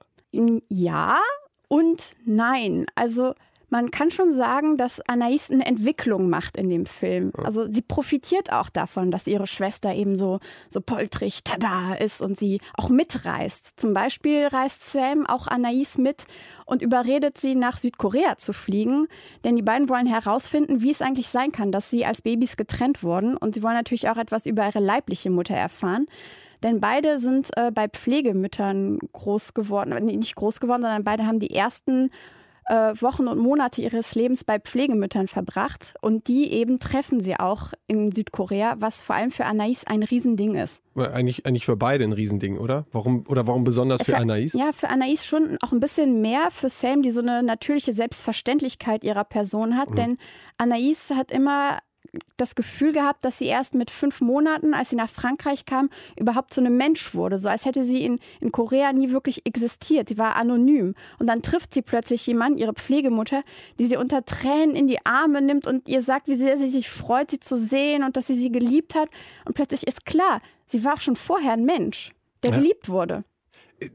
[0.70, 1.20] ja
[1.68, 2.86] und nein.
[2.96, 3.36] Also
[3.74, 7.32] Man kann schon sagen, dass Anais eine Entwicklung macht in dem Film.
[7.42, 12.38] Also sie profitiert auch davon, dass ihre Schwester eben so, so poltrig, tada ist und
[12.38, 13.80] sie auch mitreist.
[13.80, 16.26] Zum Beispiel reist Sam auch Anais mit
[16.66, 19.08] und überredet sie, nach Südkorea zu fliegen.
[19.46, 23.04] Denn die beiden wollen herausfinden, wie es eigentlich sein kann, dass sie als Babys getrennt
[23.04, 23.38] wurden.
[23.38, 26.08] Und sie wollen natürlich auch etwas über ihre leibliche Mutter erfahren.
[26.62, 31.40] Denn beide sind äh, bei Pflegemüttern groß geworden, nee, nicht groß geworden, sondern beide haben
[31.40, 32.10] die ersten äh,
[32.70, 35.94] Wochen und Monate ihres Lebens bei Pflegemüttern verbracht.
[36.02, 40.56] Und die eben treffen sie auch in Südkorea, was vor allem für Anais ein Riesending
[40.56, 40.82] ist.
[40.96, 42.86] Eigentlich, eigentlich für beide ein Riesending, oder?
[42.92, 44.54] Warum, oder warum besonders für, für Anais?
[44.54, 46.50] Ja, für Anais schon auch ein bisschen mehr.
[46.52, 49.90] Für Sam, die so eine natürliche Selbstverständlichkeit ihrer Person hat.
[49.90, 49.96] Mhm.
[49.96, 50.18] Denn
[50.58, 51.80] Anais hat immer
[52.38, 56.54] das Gefühl gehabt, dass sie erst mit fünf Monaten, als sie nach Frankreich kam, überhaupt
[56.54, 57.38] so eine Mensch wurde.
[57.38, 60.10] So als hätte sie in, in Korea nie wirklich existiert.
[60.10, 60.96] Sie war anonym.
[61.20, 63.44] Und dann trifft sie plötzlich jemanden, ihre Pflegemutter,
[63.80, 66.90] die sie unter Tränen in die Arme nimmt und ihr sagt, wie sehr sie sich
[66.90, 69.10] freut, sie zu sehen und dass sie sie geliebt hat.
[69.46, 72.12] Und plötzlich ist klar, sie war schon vorher ein Mensch,
[72.44, 72.58] der Ja.
[72.58, 73.24] geliebt wurde.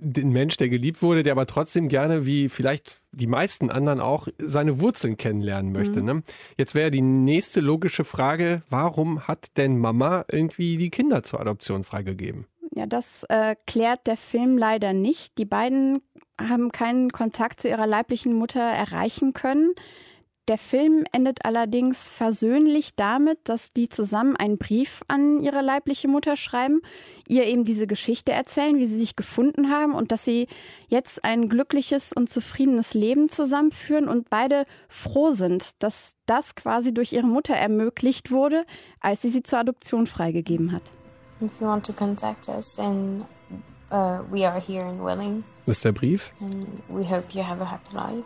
[0.00, 4.28] Den Mensch, der geliebt wurde, der aber trotzdem gerne, wie vielleicht die meisten anderen auch,
[4.38, 6.00] seine Wurzeln kennenlernen möchte.
[6.00, 6.06] Mhm.
[6.06, 6.22] Ne?
[6.56, 11.84] Jetzt wäre die nächste logische Frage, warum hat denn Mama irgendwie die Kinder zur Adoption
[11.84, 12.46] freigegeben?
[12.74, 15.38] Ja, das äh, klärt der Film leider nicht.
[15.38, 16.02] Die beiden
[16.38, 19.72] haben keinen Kontakt zu ihrer leiblichen Mutter erreichen können.
[20.48, 26.36] Der Film endet allerdings versöhnlich damit, dass die zusammen einen Brief an ihre leibliche Mutter
[26.36, 26.82] schreiben,
[27.26, 30.46] ihr eben diese Geschichte erzählen, wie sie sich gefunden haben und dass sie
[30.86, 37.12] jetzt ein glückliches und zufriedenes Leben zusammenführen und beide froh sind, dass das quasi durch
[37.12, 38.64] ihre Mutter ermöglicht wurde,
[39.00, 40.82] als sie sie zur Adoption freigegeben hat.
[41.42, 43.22] If you want to contact us, and
[43.90, 46.32] uh, we are here in Welling, Das ist der Brief.
[46.40, 48.22] and we hope you have a happy life.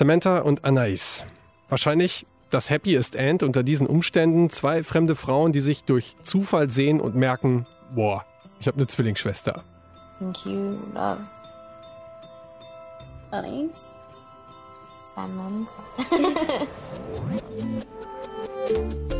[0.00, 1.24] Samantha und Anais.
[1.68, 4.48] Wahrscheinlich das Happiest End unter diesen Umständen.
[4.48, 8.24] Zwei fremde Frauen, die sich durch Zufall sehen und merken, boah,
[8.60, 9.62] ich habe eine Zwillingsschwester.
[10.18, 11.20] Thank you, love.
[13.30, 13.74] Anais?
[15.14, 15.68] Samantha.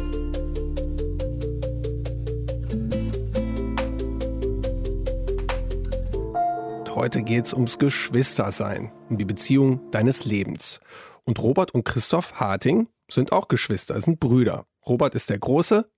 [7.00, 10.80] heute geht's ums Geschwistersein, um die Beziehung deines Lebens.
[11.24, 14.66] Und Robert und Christoph Harting sind auch Geschwister, sind Brüder.
[14.84, 15.90] Robert ist der große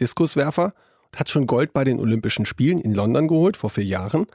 [0.00, 0.72] Diskuswerfer
[1.04, 4.28] und hat schon Gold bei den Olympischen Spielen in London geholt vor vier Jahren.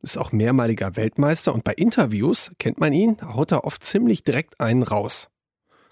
[0.00, 4.24] Ist auch mehrmaliger Weltmeister und bei Interviews kennt man ihn, da haut er oft ziemlich
[4.24, 5.28] direkt einen raus.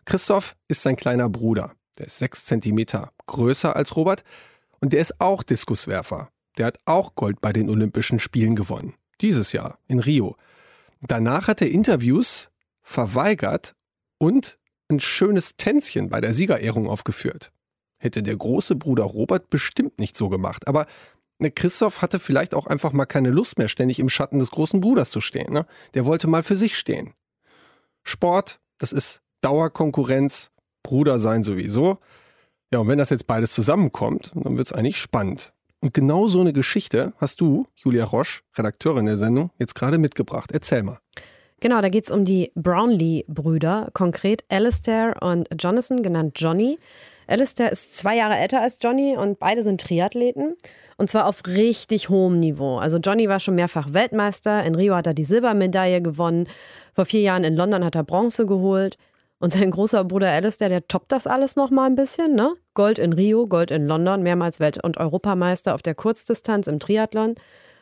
[0.07, 1.73] Christoph ist sein kleiner Bruder.
[1.99, 4.25] Der ist sechs Zentimeter größer als Robert
[4.81, 6.31] und der ist auch Diskuswerfer.
[6.57, 8.95] Der hat auch Gold bei den Olympischen Spielen gewonnen.
[9.21, 10.37] Dieses Jahr in Rio.
[11.01, 12.51] Danach hat er Interviews
[12.83, 13.75] verweigert
[14.19, 14.59] und
[14.89, 17.53] ein schönes Tänzchen bei der Siegerehrung aufgeführt.
[17.99, 20.67] Hätte der große Bruder Robert bestimmt nicht so gemacht.
[20.67, 20.87] Aber
[21.39, 24.81] ne, Christoph hatte vielleicht auch einfach mal keine Lust mehr, ständig im Schatten des großen
[24.81, 25.53] Bruders zu stehen.
[25.53, 25.67] Ne?
[25.95, 27.15] Der wollte mal für sich stehen.
[28.05, 30.51] Sport, das ist Dauerkonkurrenz,
[30.83, 31.99] Bruder sein sowieso.
[32.73, 35.53] Ja, und wenn das jetzt beides zusammenkommt, dann wird es eigentlich spannend.
[35.81, 40.51] Und genau so eine Geschichte hast du, Julia Roche, Redakteurin der Sendung, jetzt gerade mitgebracht.
[40.53, 40.99] Erzähl mal.
[41.61, 46.79] Genau, da geht es um die Brownlee-Brüder, konkret Alistair und Jonathan, genannt Johnny.
[47.27, 50.57] Alistair ist zwei Jahre älter als Johnny und beide sind Triathleten.
[50.97, 52.79] Und zwar auf richtig hohem Niveau.
[52.79, 54.65] Also Johnny war schon mehrfach Weltmeister.
[54.65, 56.49] In Rio hat er die Silbermedaille gewonnen.
[56.95, 58.97] Vor vier Jahren in London hat er Bronze geholt.
[59.41, 62.35] Und sein großer Bruder Alistair, der toppt das alles noch mal ein bisschen.
[62.35, 62.55] Ne?
[62.75, 67.37] Gold in Rio, Gold in London, mehrmals Welt- und Europameister auf der Kurzdistanz im Triathlon.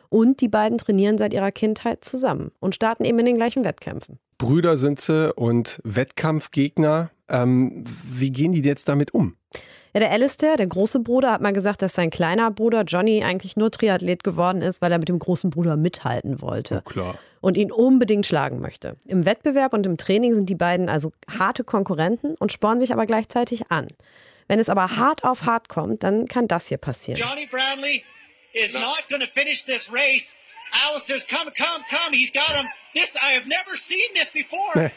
[0.09, 4.19] Und die beiden trainieren seit ihrer Kindheit zusammen und starten eben in den gleichen Wettkämpfen.
[4.39, 7.11] Brüder sind sie und Wettkampfgegner.
[7.29, 9.37] Ähm, wie gehen die jetzt damit um?
[9.95, 13.57] Ja, der Alistair, der große Bruder, hat mal gesagt, dass sein kleiner Bruder Johnny eigentlich
[13.57, 17.19] nur Triathlet geworden ist, weil er mit dem großen Bruder mithalten wollte Klar.
[17.47, 18.97] Und ihn unbedingt schlagen möchte.
[19.05, 23.07] Im Wettbewerb und im Training sind die beiden also harte Konkurrenten und spornen sich aber
[23.07, 23.87] gleichzeitig an.
[24.49, 27.21] Wenn es aber hart auf hart kommt, dann kann das hier passieren.
[27.21, 28.03] Johnny Brownlee
[28.53, 30.37] is not going to finish this race.
[30.89, 32.17] Alistair's come, come, come.
[32.17, 32.67] He's got him.
[32.95, 34.91] This I have never seen this before.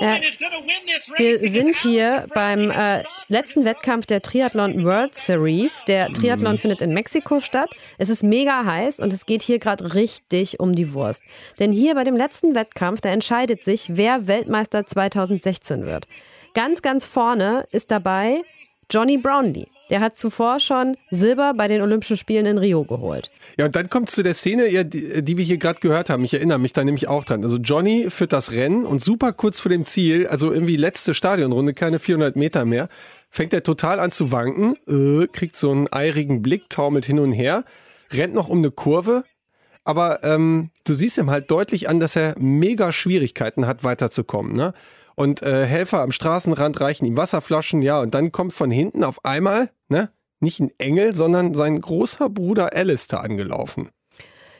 [0.00, 0.14] Ja.
[0.16, 1.18] is going to win this race.
[1.18, 5.84] Wir sind hier beim äh, letzten Wettkampf der Triathlon World Series.
[5.86, 7.70] Der Triathlon findet in Mexiko statt.
[7.98, 11.22] Es ist mega heiß und es geht hier gerade richtig um die Wurst.
[11.58, 16.06] Denn hier bei dem letzten Wettkampf, da entscheidet sich, wer Weltmeister 2016 wird.
[16.54, 18.42] Ganz, ganz vorne ist dabei
[18.90, 19.66] Johnny Brownlee.
[19.90, 23.30] Der hat zuvor schon Silber bei den Olympischen Spielen in Rio geholt.
[23.56, 26.10] Ja, und dann kommt es zu der Szene, ja, die, die wir hier gerade gehört
[26.10, 26.24] haben.
[26.24, 27.42] Ich erinnere mich da nämlich auch dran.
[27.44, 31.74] Also Johnny führt das Rennen und super kurz vor dem Ziel, also irgendwie letzte Stadionrunde,
[31.74, 32.88] keine 400 Meter mehr,
[33.30, 37.32] fängt er total an zu wanken, äh, kriegt so einen eirigen Blick, taumelt hin und
[37.32, 37.64] her,
[38.12, 39.24] rennt noch um eine Kurve,
[39.84, 44.56] aber ähm, du siehst ihm halt deutlich an, dass er mega Schwierigkeiten hat, weiterzukommen.
[44.56, 44.74] Ne?
[45.16, 49.24] Und äh, Helfer am Straßenrand reichen ihm Wasserflaschen, ja, und dann kommt von hinten auf
[49.24, 50.10] einmal, ne,
[50.40, 53.88] nicht ein Engel, sondern sein großer Bruder Alistair angelaufen.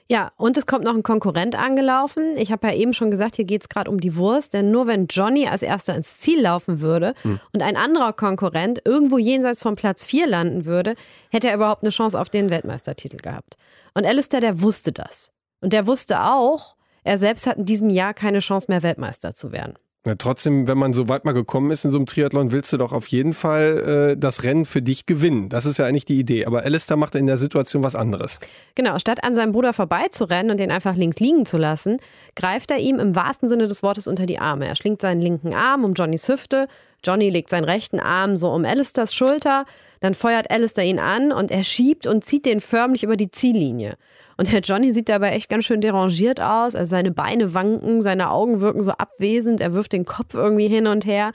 [0.08, 2.36] Ja, und es kommt noch ein Konkurrent angelaufen.
[2.36, 4.86] Ich habe ja eben schon gesagt, hier geht es gerade um die Wurst, denn nur
[4.86, 7.40] wenn Johnny als erster ins Ziel laufen würde hm.
[7.52, 10.94] und ein anderer Konkurrent irgendwo jenseits von Platz 4 landen würde,
[11.30, 13.56] hätte er überhaupt eine Chance auf den Weltmeistertitel gehabt.
[13.94, 15.32] Und Alistair, der wusste das.
[15.60, 19.50] Und der wusste auch, er selbst hat in diesem Jahr keine Chance mehr, Weltmeister zu
[19.50, 19.74] werden.
[20.06, 22.76] Ja, trotzdem, wenn man so weit mal gekommen ist in so einem Triathlon, willst du
[22.76, 25.48] doch auf jeden Fall äh, das Rennen für dich gewinnen.
[25.48, 26.46] Das ist ja eigentlich die Idee.
[26.46, 28.38] Aber Alistair macht in der Situation was anderes.
[28.76, 31.98] Genau, statt an seinem Bruder vorbeizurennen und den einfach links liegen zu lassen,
[32.36, 34.68] greift er ihm im wahrsten Sinne des Wortes unter die Arme.
[34.68, 36.68] Er schlingt seinen linken Arm um Johnnys Hüfte.
[37.04, 39.64] Johnny legt seinen rechten Arm so um Alistairs Schulter.
[39.98, 43.96] Dann feuert Alistair ihn an und er schiebt und zieht den förmlich über die Ziellinie.
[44.36, 46.74] Und der Johnny sieht dabei echt ganz schön derangiert aus.
[46.74, 50.86] Also seine Beine wanken, seine Augen wirken so abwesend, er wirft den Kopf irgendwie hin
[50.86, 51.32] und her.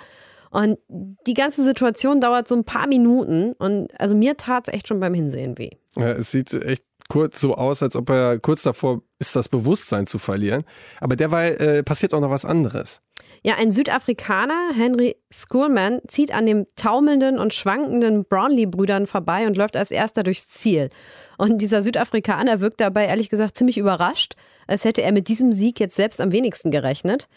[0.51, 0.77] Und
[1.25, 3.53] die ganze Situation dauert so ein paar Minuten.
[3.53, 5.71] Und also mir tat es echt schon beim Hinsehen weh.
[5.95, 10.07] Ja, es sieht echt kurz so aus, als ob er kurz davor ist, das Bewusstsein
[10.07, 10.63] zu verlieren.
[10.99, 13.01] Aber derweil äh, passiert auch noch was anderes.
[13.43, 19.75] Ja, ein Südafrikaner, Henry Schoolman, zieht an dem taumelnden und schwankenden Brownlee-Brüdern vorbei und läuft
[19.75, 20.89] als erster durchs Ziel.
[21.41, 24.35] Und dieser Südafrikaner wirkt dabei ehrlich gesagt ziemlich überrascht,
[24.67, 27.27] als hätte er mit diesem Sieg jetzt selbst am wenigsten gerechnet.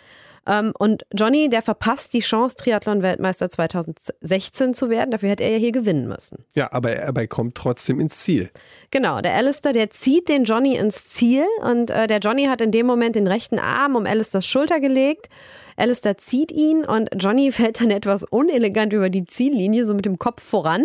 [0.47, 5.11] Ähm, und Johnny, der verpasst die Chance, Triathlon-Weltmeister 2016 zu werden.
[5.11, 6.45] Dafür hätte er ja hier gewinnen müssen.
[6.55, 8.51] Ja, aber er kommt trotzdem ins Ziel.
[8.91, 12.73] Genau, der Alistair, der zieht den Johnny ins Ziel und äh, der Johnny hat in
[12.73, 15.31] dem Moment den rechten Arm um Alistairs Schulter gelegt.
[15.79, 20.19] Alistair zieht ihn und Johnny fällt dann etwas unelegant über die Ziellinie, so mit dem
[20.19, 20.85] Kopf voran.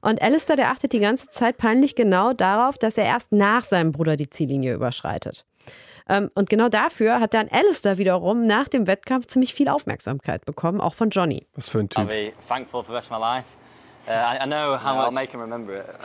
[0.00, 3.92] Und Alistair, der achtet die ganze Zeit peinlich genau darauf, dass er erst nach seinem
[3.92, 5.44] Bruder die Ziellinie überschreitet.
[6.08, 10.80] Ähm, und genau dafür hat dann Alistair wiederum nach dem Wettkampf ziemlich viel Aufmerksamkeit bekommen,
[10.80, 11.46] auch von Johnny.
[11.54, 12.04] Was für ein Typ.
[12.04, 13.46] I'll be thankful for the rest of my life.
[14.08, 15.04] Uh, I, I, know how no, much.
[15.04, 15.86] I'll make him remember it.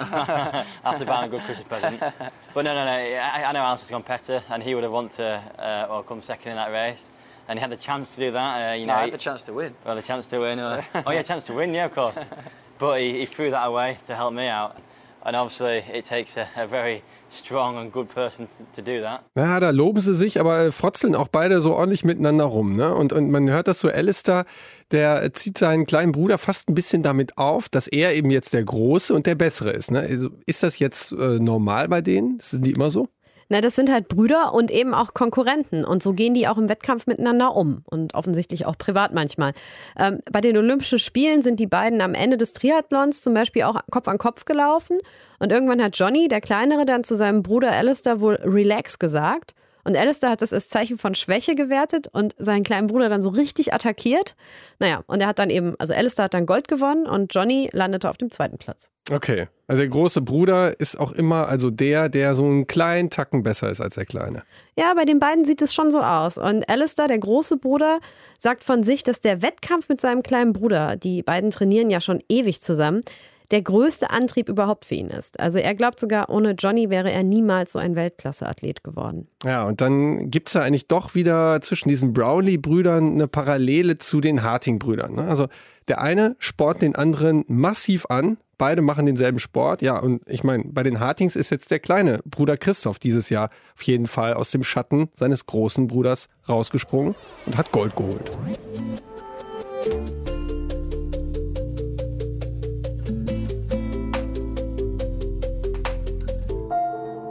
[0.83, 1.99] after buying a good Christmas present.
[1.99, 2.91] But no, no, no.
[2.91, 6.21] I, I know Alistair's gone better, and he would have wanted to uh, well, come
[6.21, 7.09] second in that race.
[7.47, 8.73] And he had the chance to do that.
[8.73, 9.73] Uh, you no, know, I had the chance to win.
[9.85, 10.59] Well, the chance to win.
[10.59, 11.73] Uh, oh, yeah, chance to win.
[11.73, 12.17] Yeah, of course.
[12.77, 14.75] But he, he, threw that away to help me out.
[15.23, 19.23] And obviously it takes a, a very strong and good person to, to do that.
[19.35, 22.75] Ja, da loben sie sich, aber frotzeln auch beide so ordentlich miteinander rum.
[22.75, 22.93] Ne?
[22.93, 24.45] Und, und man hört das so, Alistair,
[24.91, 28.63] der zieht seinen kleinen Bruder fast ein bisschen damit auf, dass er eben jetzt der
[28.63, 29.91] Große und der Bessere ist.
[29.91, 30.01] Ne?
[30.01, 32.37] Also ist das jetzt äh, normal bei denen?
[32.39, 33.07] Sind die immer so?
[33.47, 35.85] Na, das sind halt Brüder und eben auch Konkurrenten.
[35.85, 37.83] Und so gehen die auch im Wettkampf miteinander um.
[37.85, 39.53] Und offensichtlich auch privat manchmal.
[39.97, 43.79] Ähm, bei den Olympischen Spielen sind die beiden am Ende des Triathlons zum Beispiel auch
[43.91, 44.97] Kopf an Kopf gelaufen.
[45.39, 49.53] Und irgendwann hat Johnny, der Kleinere, dann zu seinem Bruder Alistair wohl Relax gesagt.
[49.85, 53.29] Und Alistair hat das als Zeichen von Schwäche gewertet und seinen kleinen Bruder dann so
[53.29, 54.35] richtig attackiert.
[54.79, 58.09] Naja, und er hat dann eben, also Alistair hat dann Gold gewonnen und Johnny landete
[58.09, 58.89] auf dem zweiten Platz.
[59.11, 63.43] Okay, also der große Bruder ist auch immer also der, der so einen kleinen Tacken
[63.43, 64.41] besser ist als der kleine.
[64.75, 66.39] Ja, bei den beiden sieht es schon so aus.
[66.39, 67.99] Und Alistair, der große Bruder,
[68.39, 72.23] sagt von sich, dass der Wettkampf mit seinem kleinen Bruder, die beiden trainieren ja schon
[72.27, 73.03] ewig zusammen,
[73.51, 75.39] der größte Antrieb überhaupt für ihn ist.
[75.39, 79.27] Also er glaubt sogar, ohne Johnny wäre er niemals so ein Weltklasse-Athlet geworden.
[79.43, 84.21] Ja, und dann gibt es ja eigentlich doch wieder zwischen diesen Brownlee-Brüdern eine Parallele zu
[84.21, 85.15] den Harting-Brüdern.
[85.15, 85.27] Ne?
[85.27, 85.47] Also
[85.87, 89.81] der eine sport den anderen massiv an, beide machen denselben Sport.
[89.81, 93.49] Ja, und ich meine, bei den Hartings ist jetzt der kleine Bruder Christoph dieses Jahr
[93.75, 97.15] auf jeden Fall aus dem Schatten seines großen Bruders rausgesprungen
[97.45, 98.31] und hat Gold geholt.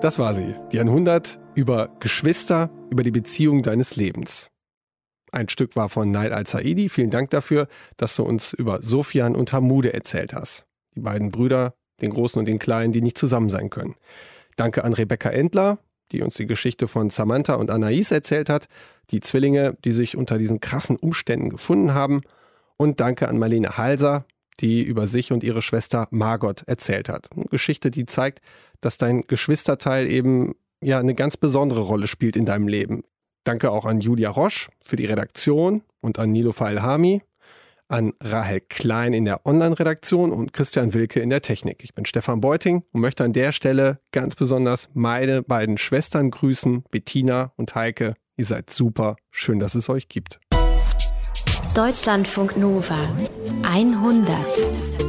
[0.04, 4.50] Das war sie, die 100 über Geschwister, über die Beziehung deines Lebens.
[5.32, 6.90] Ein Stück war von Nail Al-Saidi.
[6.90, 10.66] Vielen Dank dafür, dass du uns über Sofian und Hamude erzählt hast.
[10.94, 13.94] Die beiden Brüder, den Großen und den Kleinen, die nicht zusammen sein können.
[14.56, 15.78] Danke an Rebecca Endler,
[16.12, 18.68] die uns die Geschichte von Samantha und Anais erzählt hat,
[19.10, 22.20] die Zwillinge, die sich unter diesen krassen Umständen gefunden haben.
[22.76, 24.26] Und danke an Marlene Halser,
[24.60, 27.28] die über sich und ihre Schwester Margot erzählt hat.
[27.32, 28.40] Eine Geschichte, die zeigt,
[28.80, 33.02] dass dein Geschwisterteil eben ja eine ganz besondere Rolle spielt in deinem Leben.
[33.44, 37.22] Danke auch an Julia Roche für die Redaktion und an Nilo Failhami.
[37.88, 41.84] an Rahel Klein in der Online-Redaktion und Christian Wilke in der Technik.
[41.84, 46.84] Ich bin Stefan Beuting und möchte an der Stelle ganz besonders meine beiden Schwestern grüßen,
[46.90, 48.14] Bettina und Heike.
[48.36, 49.16] Ihr seid super.
[49.30, 50.40] Schön, dass es euch gibt.
[51.74, 52.96] Deutschlandfunk Nova
[53.64, 54.36] 100.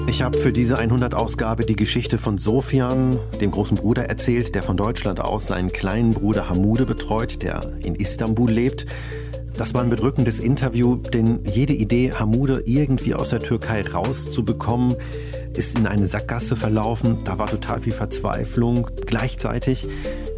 [0.07, 4.75] Ich habe für diese 100-Ausgabe die Geschichte von Sofian, dem großen Bruder, erzählt, der von
[4.75, 8.87] Deutschland aus seinen kleinen Bruder Hamude betreut, der in Istanbul lebt.
[9.55, 14.95] Das war ein bedrückendes Interview, denn jede Idee, Hamude irgendwie aus der Türkei rauszubekommen,
[15.53, 17.19] ist in eine Sackgasse verlaufen.
[17.25, 18.89] Da war total viel Verzweiflung.
[19.05, 19.87] Gleichzeitig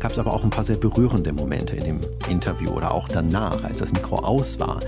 [0.01, 3.63] gab es aber auch ein paar sehr berührende Momente in dem Interview oder auch danach,
[3.63, 4.81] als das Mikro aus war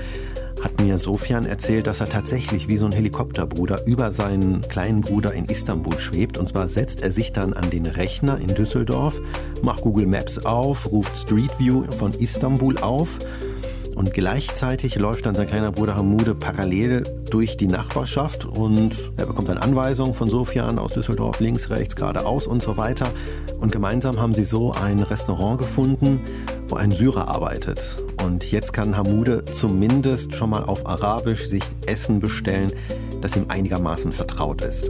[0.62, 5.34] hat mir Sofian erzählt, dass er tatsächlich wie so ein Helikopterbruder über seinen kleinen Bruder
[5.34, 6.38] in Istanbul schwebt.
[6.38, 9.22] Und zwar setzt er sich dann an den Rechner in Düsseldorf,
[9.62, 13.20] macht Google Maps auf, ruft Street View von Istanbul auf
[13.96, 19.50] und gleichzeitig läuft dann sein kleiner Bruder Hamude parallel durch die Nachbarschaft und er bekommt
[19.50, 23.10] dann Anweisungen von Sofian aus Düsseldorf, links, rechts, geradeaus und so weiter.
[23.60, 26.22] Und gemeinsam haben sie so ein Restaurant gefunden,
[26.68, 27.98] wo ein Syrer arbeitet.
[28.24, 32.72] Und jetzt kann Hamude zumindest schon mal auf Arabisch sich Essen bestellen,
[33.22, 34.90] das ihm einigermaßen vertraut ist.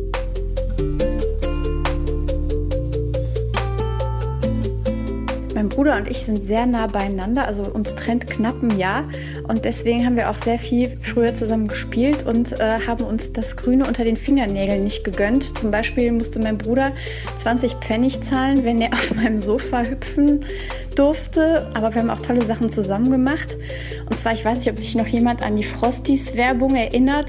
[5.59, 9.03] Mein Bruder und ich sind sehr nah beieinander, also uns trennt knapp ein Jahr.
[9.45, 13.57] Und deswegen haben wir auch sehr viel früher zusammen gespielt und äh, haben uns das
[13.57, 15.57] Grüne unter den Fingernägeln nicht gegönnt.
[15.57, 16.93] Zum Beispiel musste mein Bruder
[17.39, 20.45] 20 Pfennig zahlen, wenn er auf meinem Sofa hüpfen
[20.99, 21.67] durfte.
[21.73, 23.57] Aber wir haben auch tolle Sachen zusammen gemacht.
[24.09, 27.27] Und zwar, ich weiß nicht, ob sich noch jemand an die Frosties-Werbung erinnert.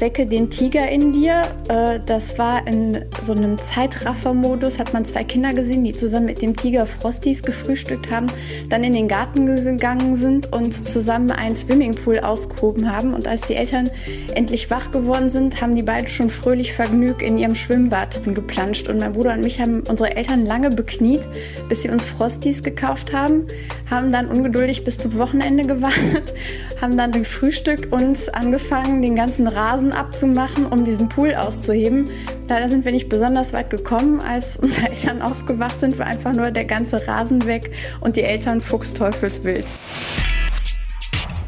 [0.00, 1.42] Wecke den Tiger in dir.
[1.68, 6.42] Äh, das war in so einem Zeitraffer-Modus, hat man zwei Kinder gesehen, die zusammen mit
[6.42, 8.26] dem Tiger Frosties gefrühstückt haben,
[8.68, 13.14] dann in den Garten gegangen sind und zusammen einen Swimmingpool ausgehoben haben.
[13.14, 13.90] Und als die Eltern
[14.34, 18.88] endlich wach geworden sind, haben die beiden schon fröhlich vergnügt in ihrem Schwimmbad geplanscht.
[18.88, 21.22] Und mein Bruder und mich haben unsere Eltern lange bekniet,
[21.68, 23.46] bis sie uns Frosties gekauft haben,
[23.90, 26.34] haben dann ungeduldig bis zum Wochenende gewartet,
[26.80, 32.10] haben dann gefrühstückt und angefangen, den ganzen Rasen Rasen abzumachen, um diesen Pool auszuheben.
[32.48, 36.50] Leider sind wir nicht besonders weit gekommen, als unsere Eltern aufgewacht sind, war einfach nur
[36.50, 39.66] der ganze Rasen weg und die Eltern fuchsteufelswild.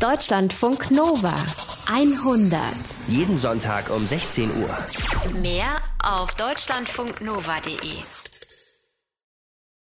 [0.01, 1.35] Deutschlandfunk Nova
[1.91, 2.61] 100.
[3.09, 5.41] Jeden Sonntag um 16 Uhr.
[5.41, 8.18] Mehr auf deutschlandfunknova.de.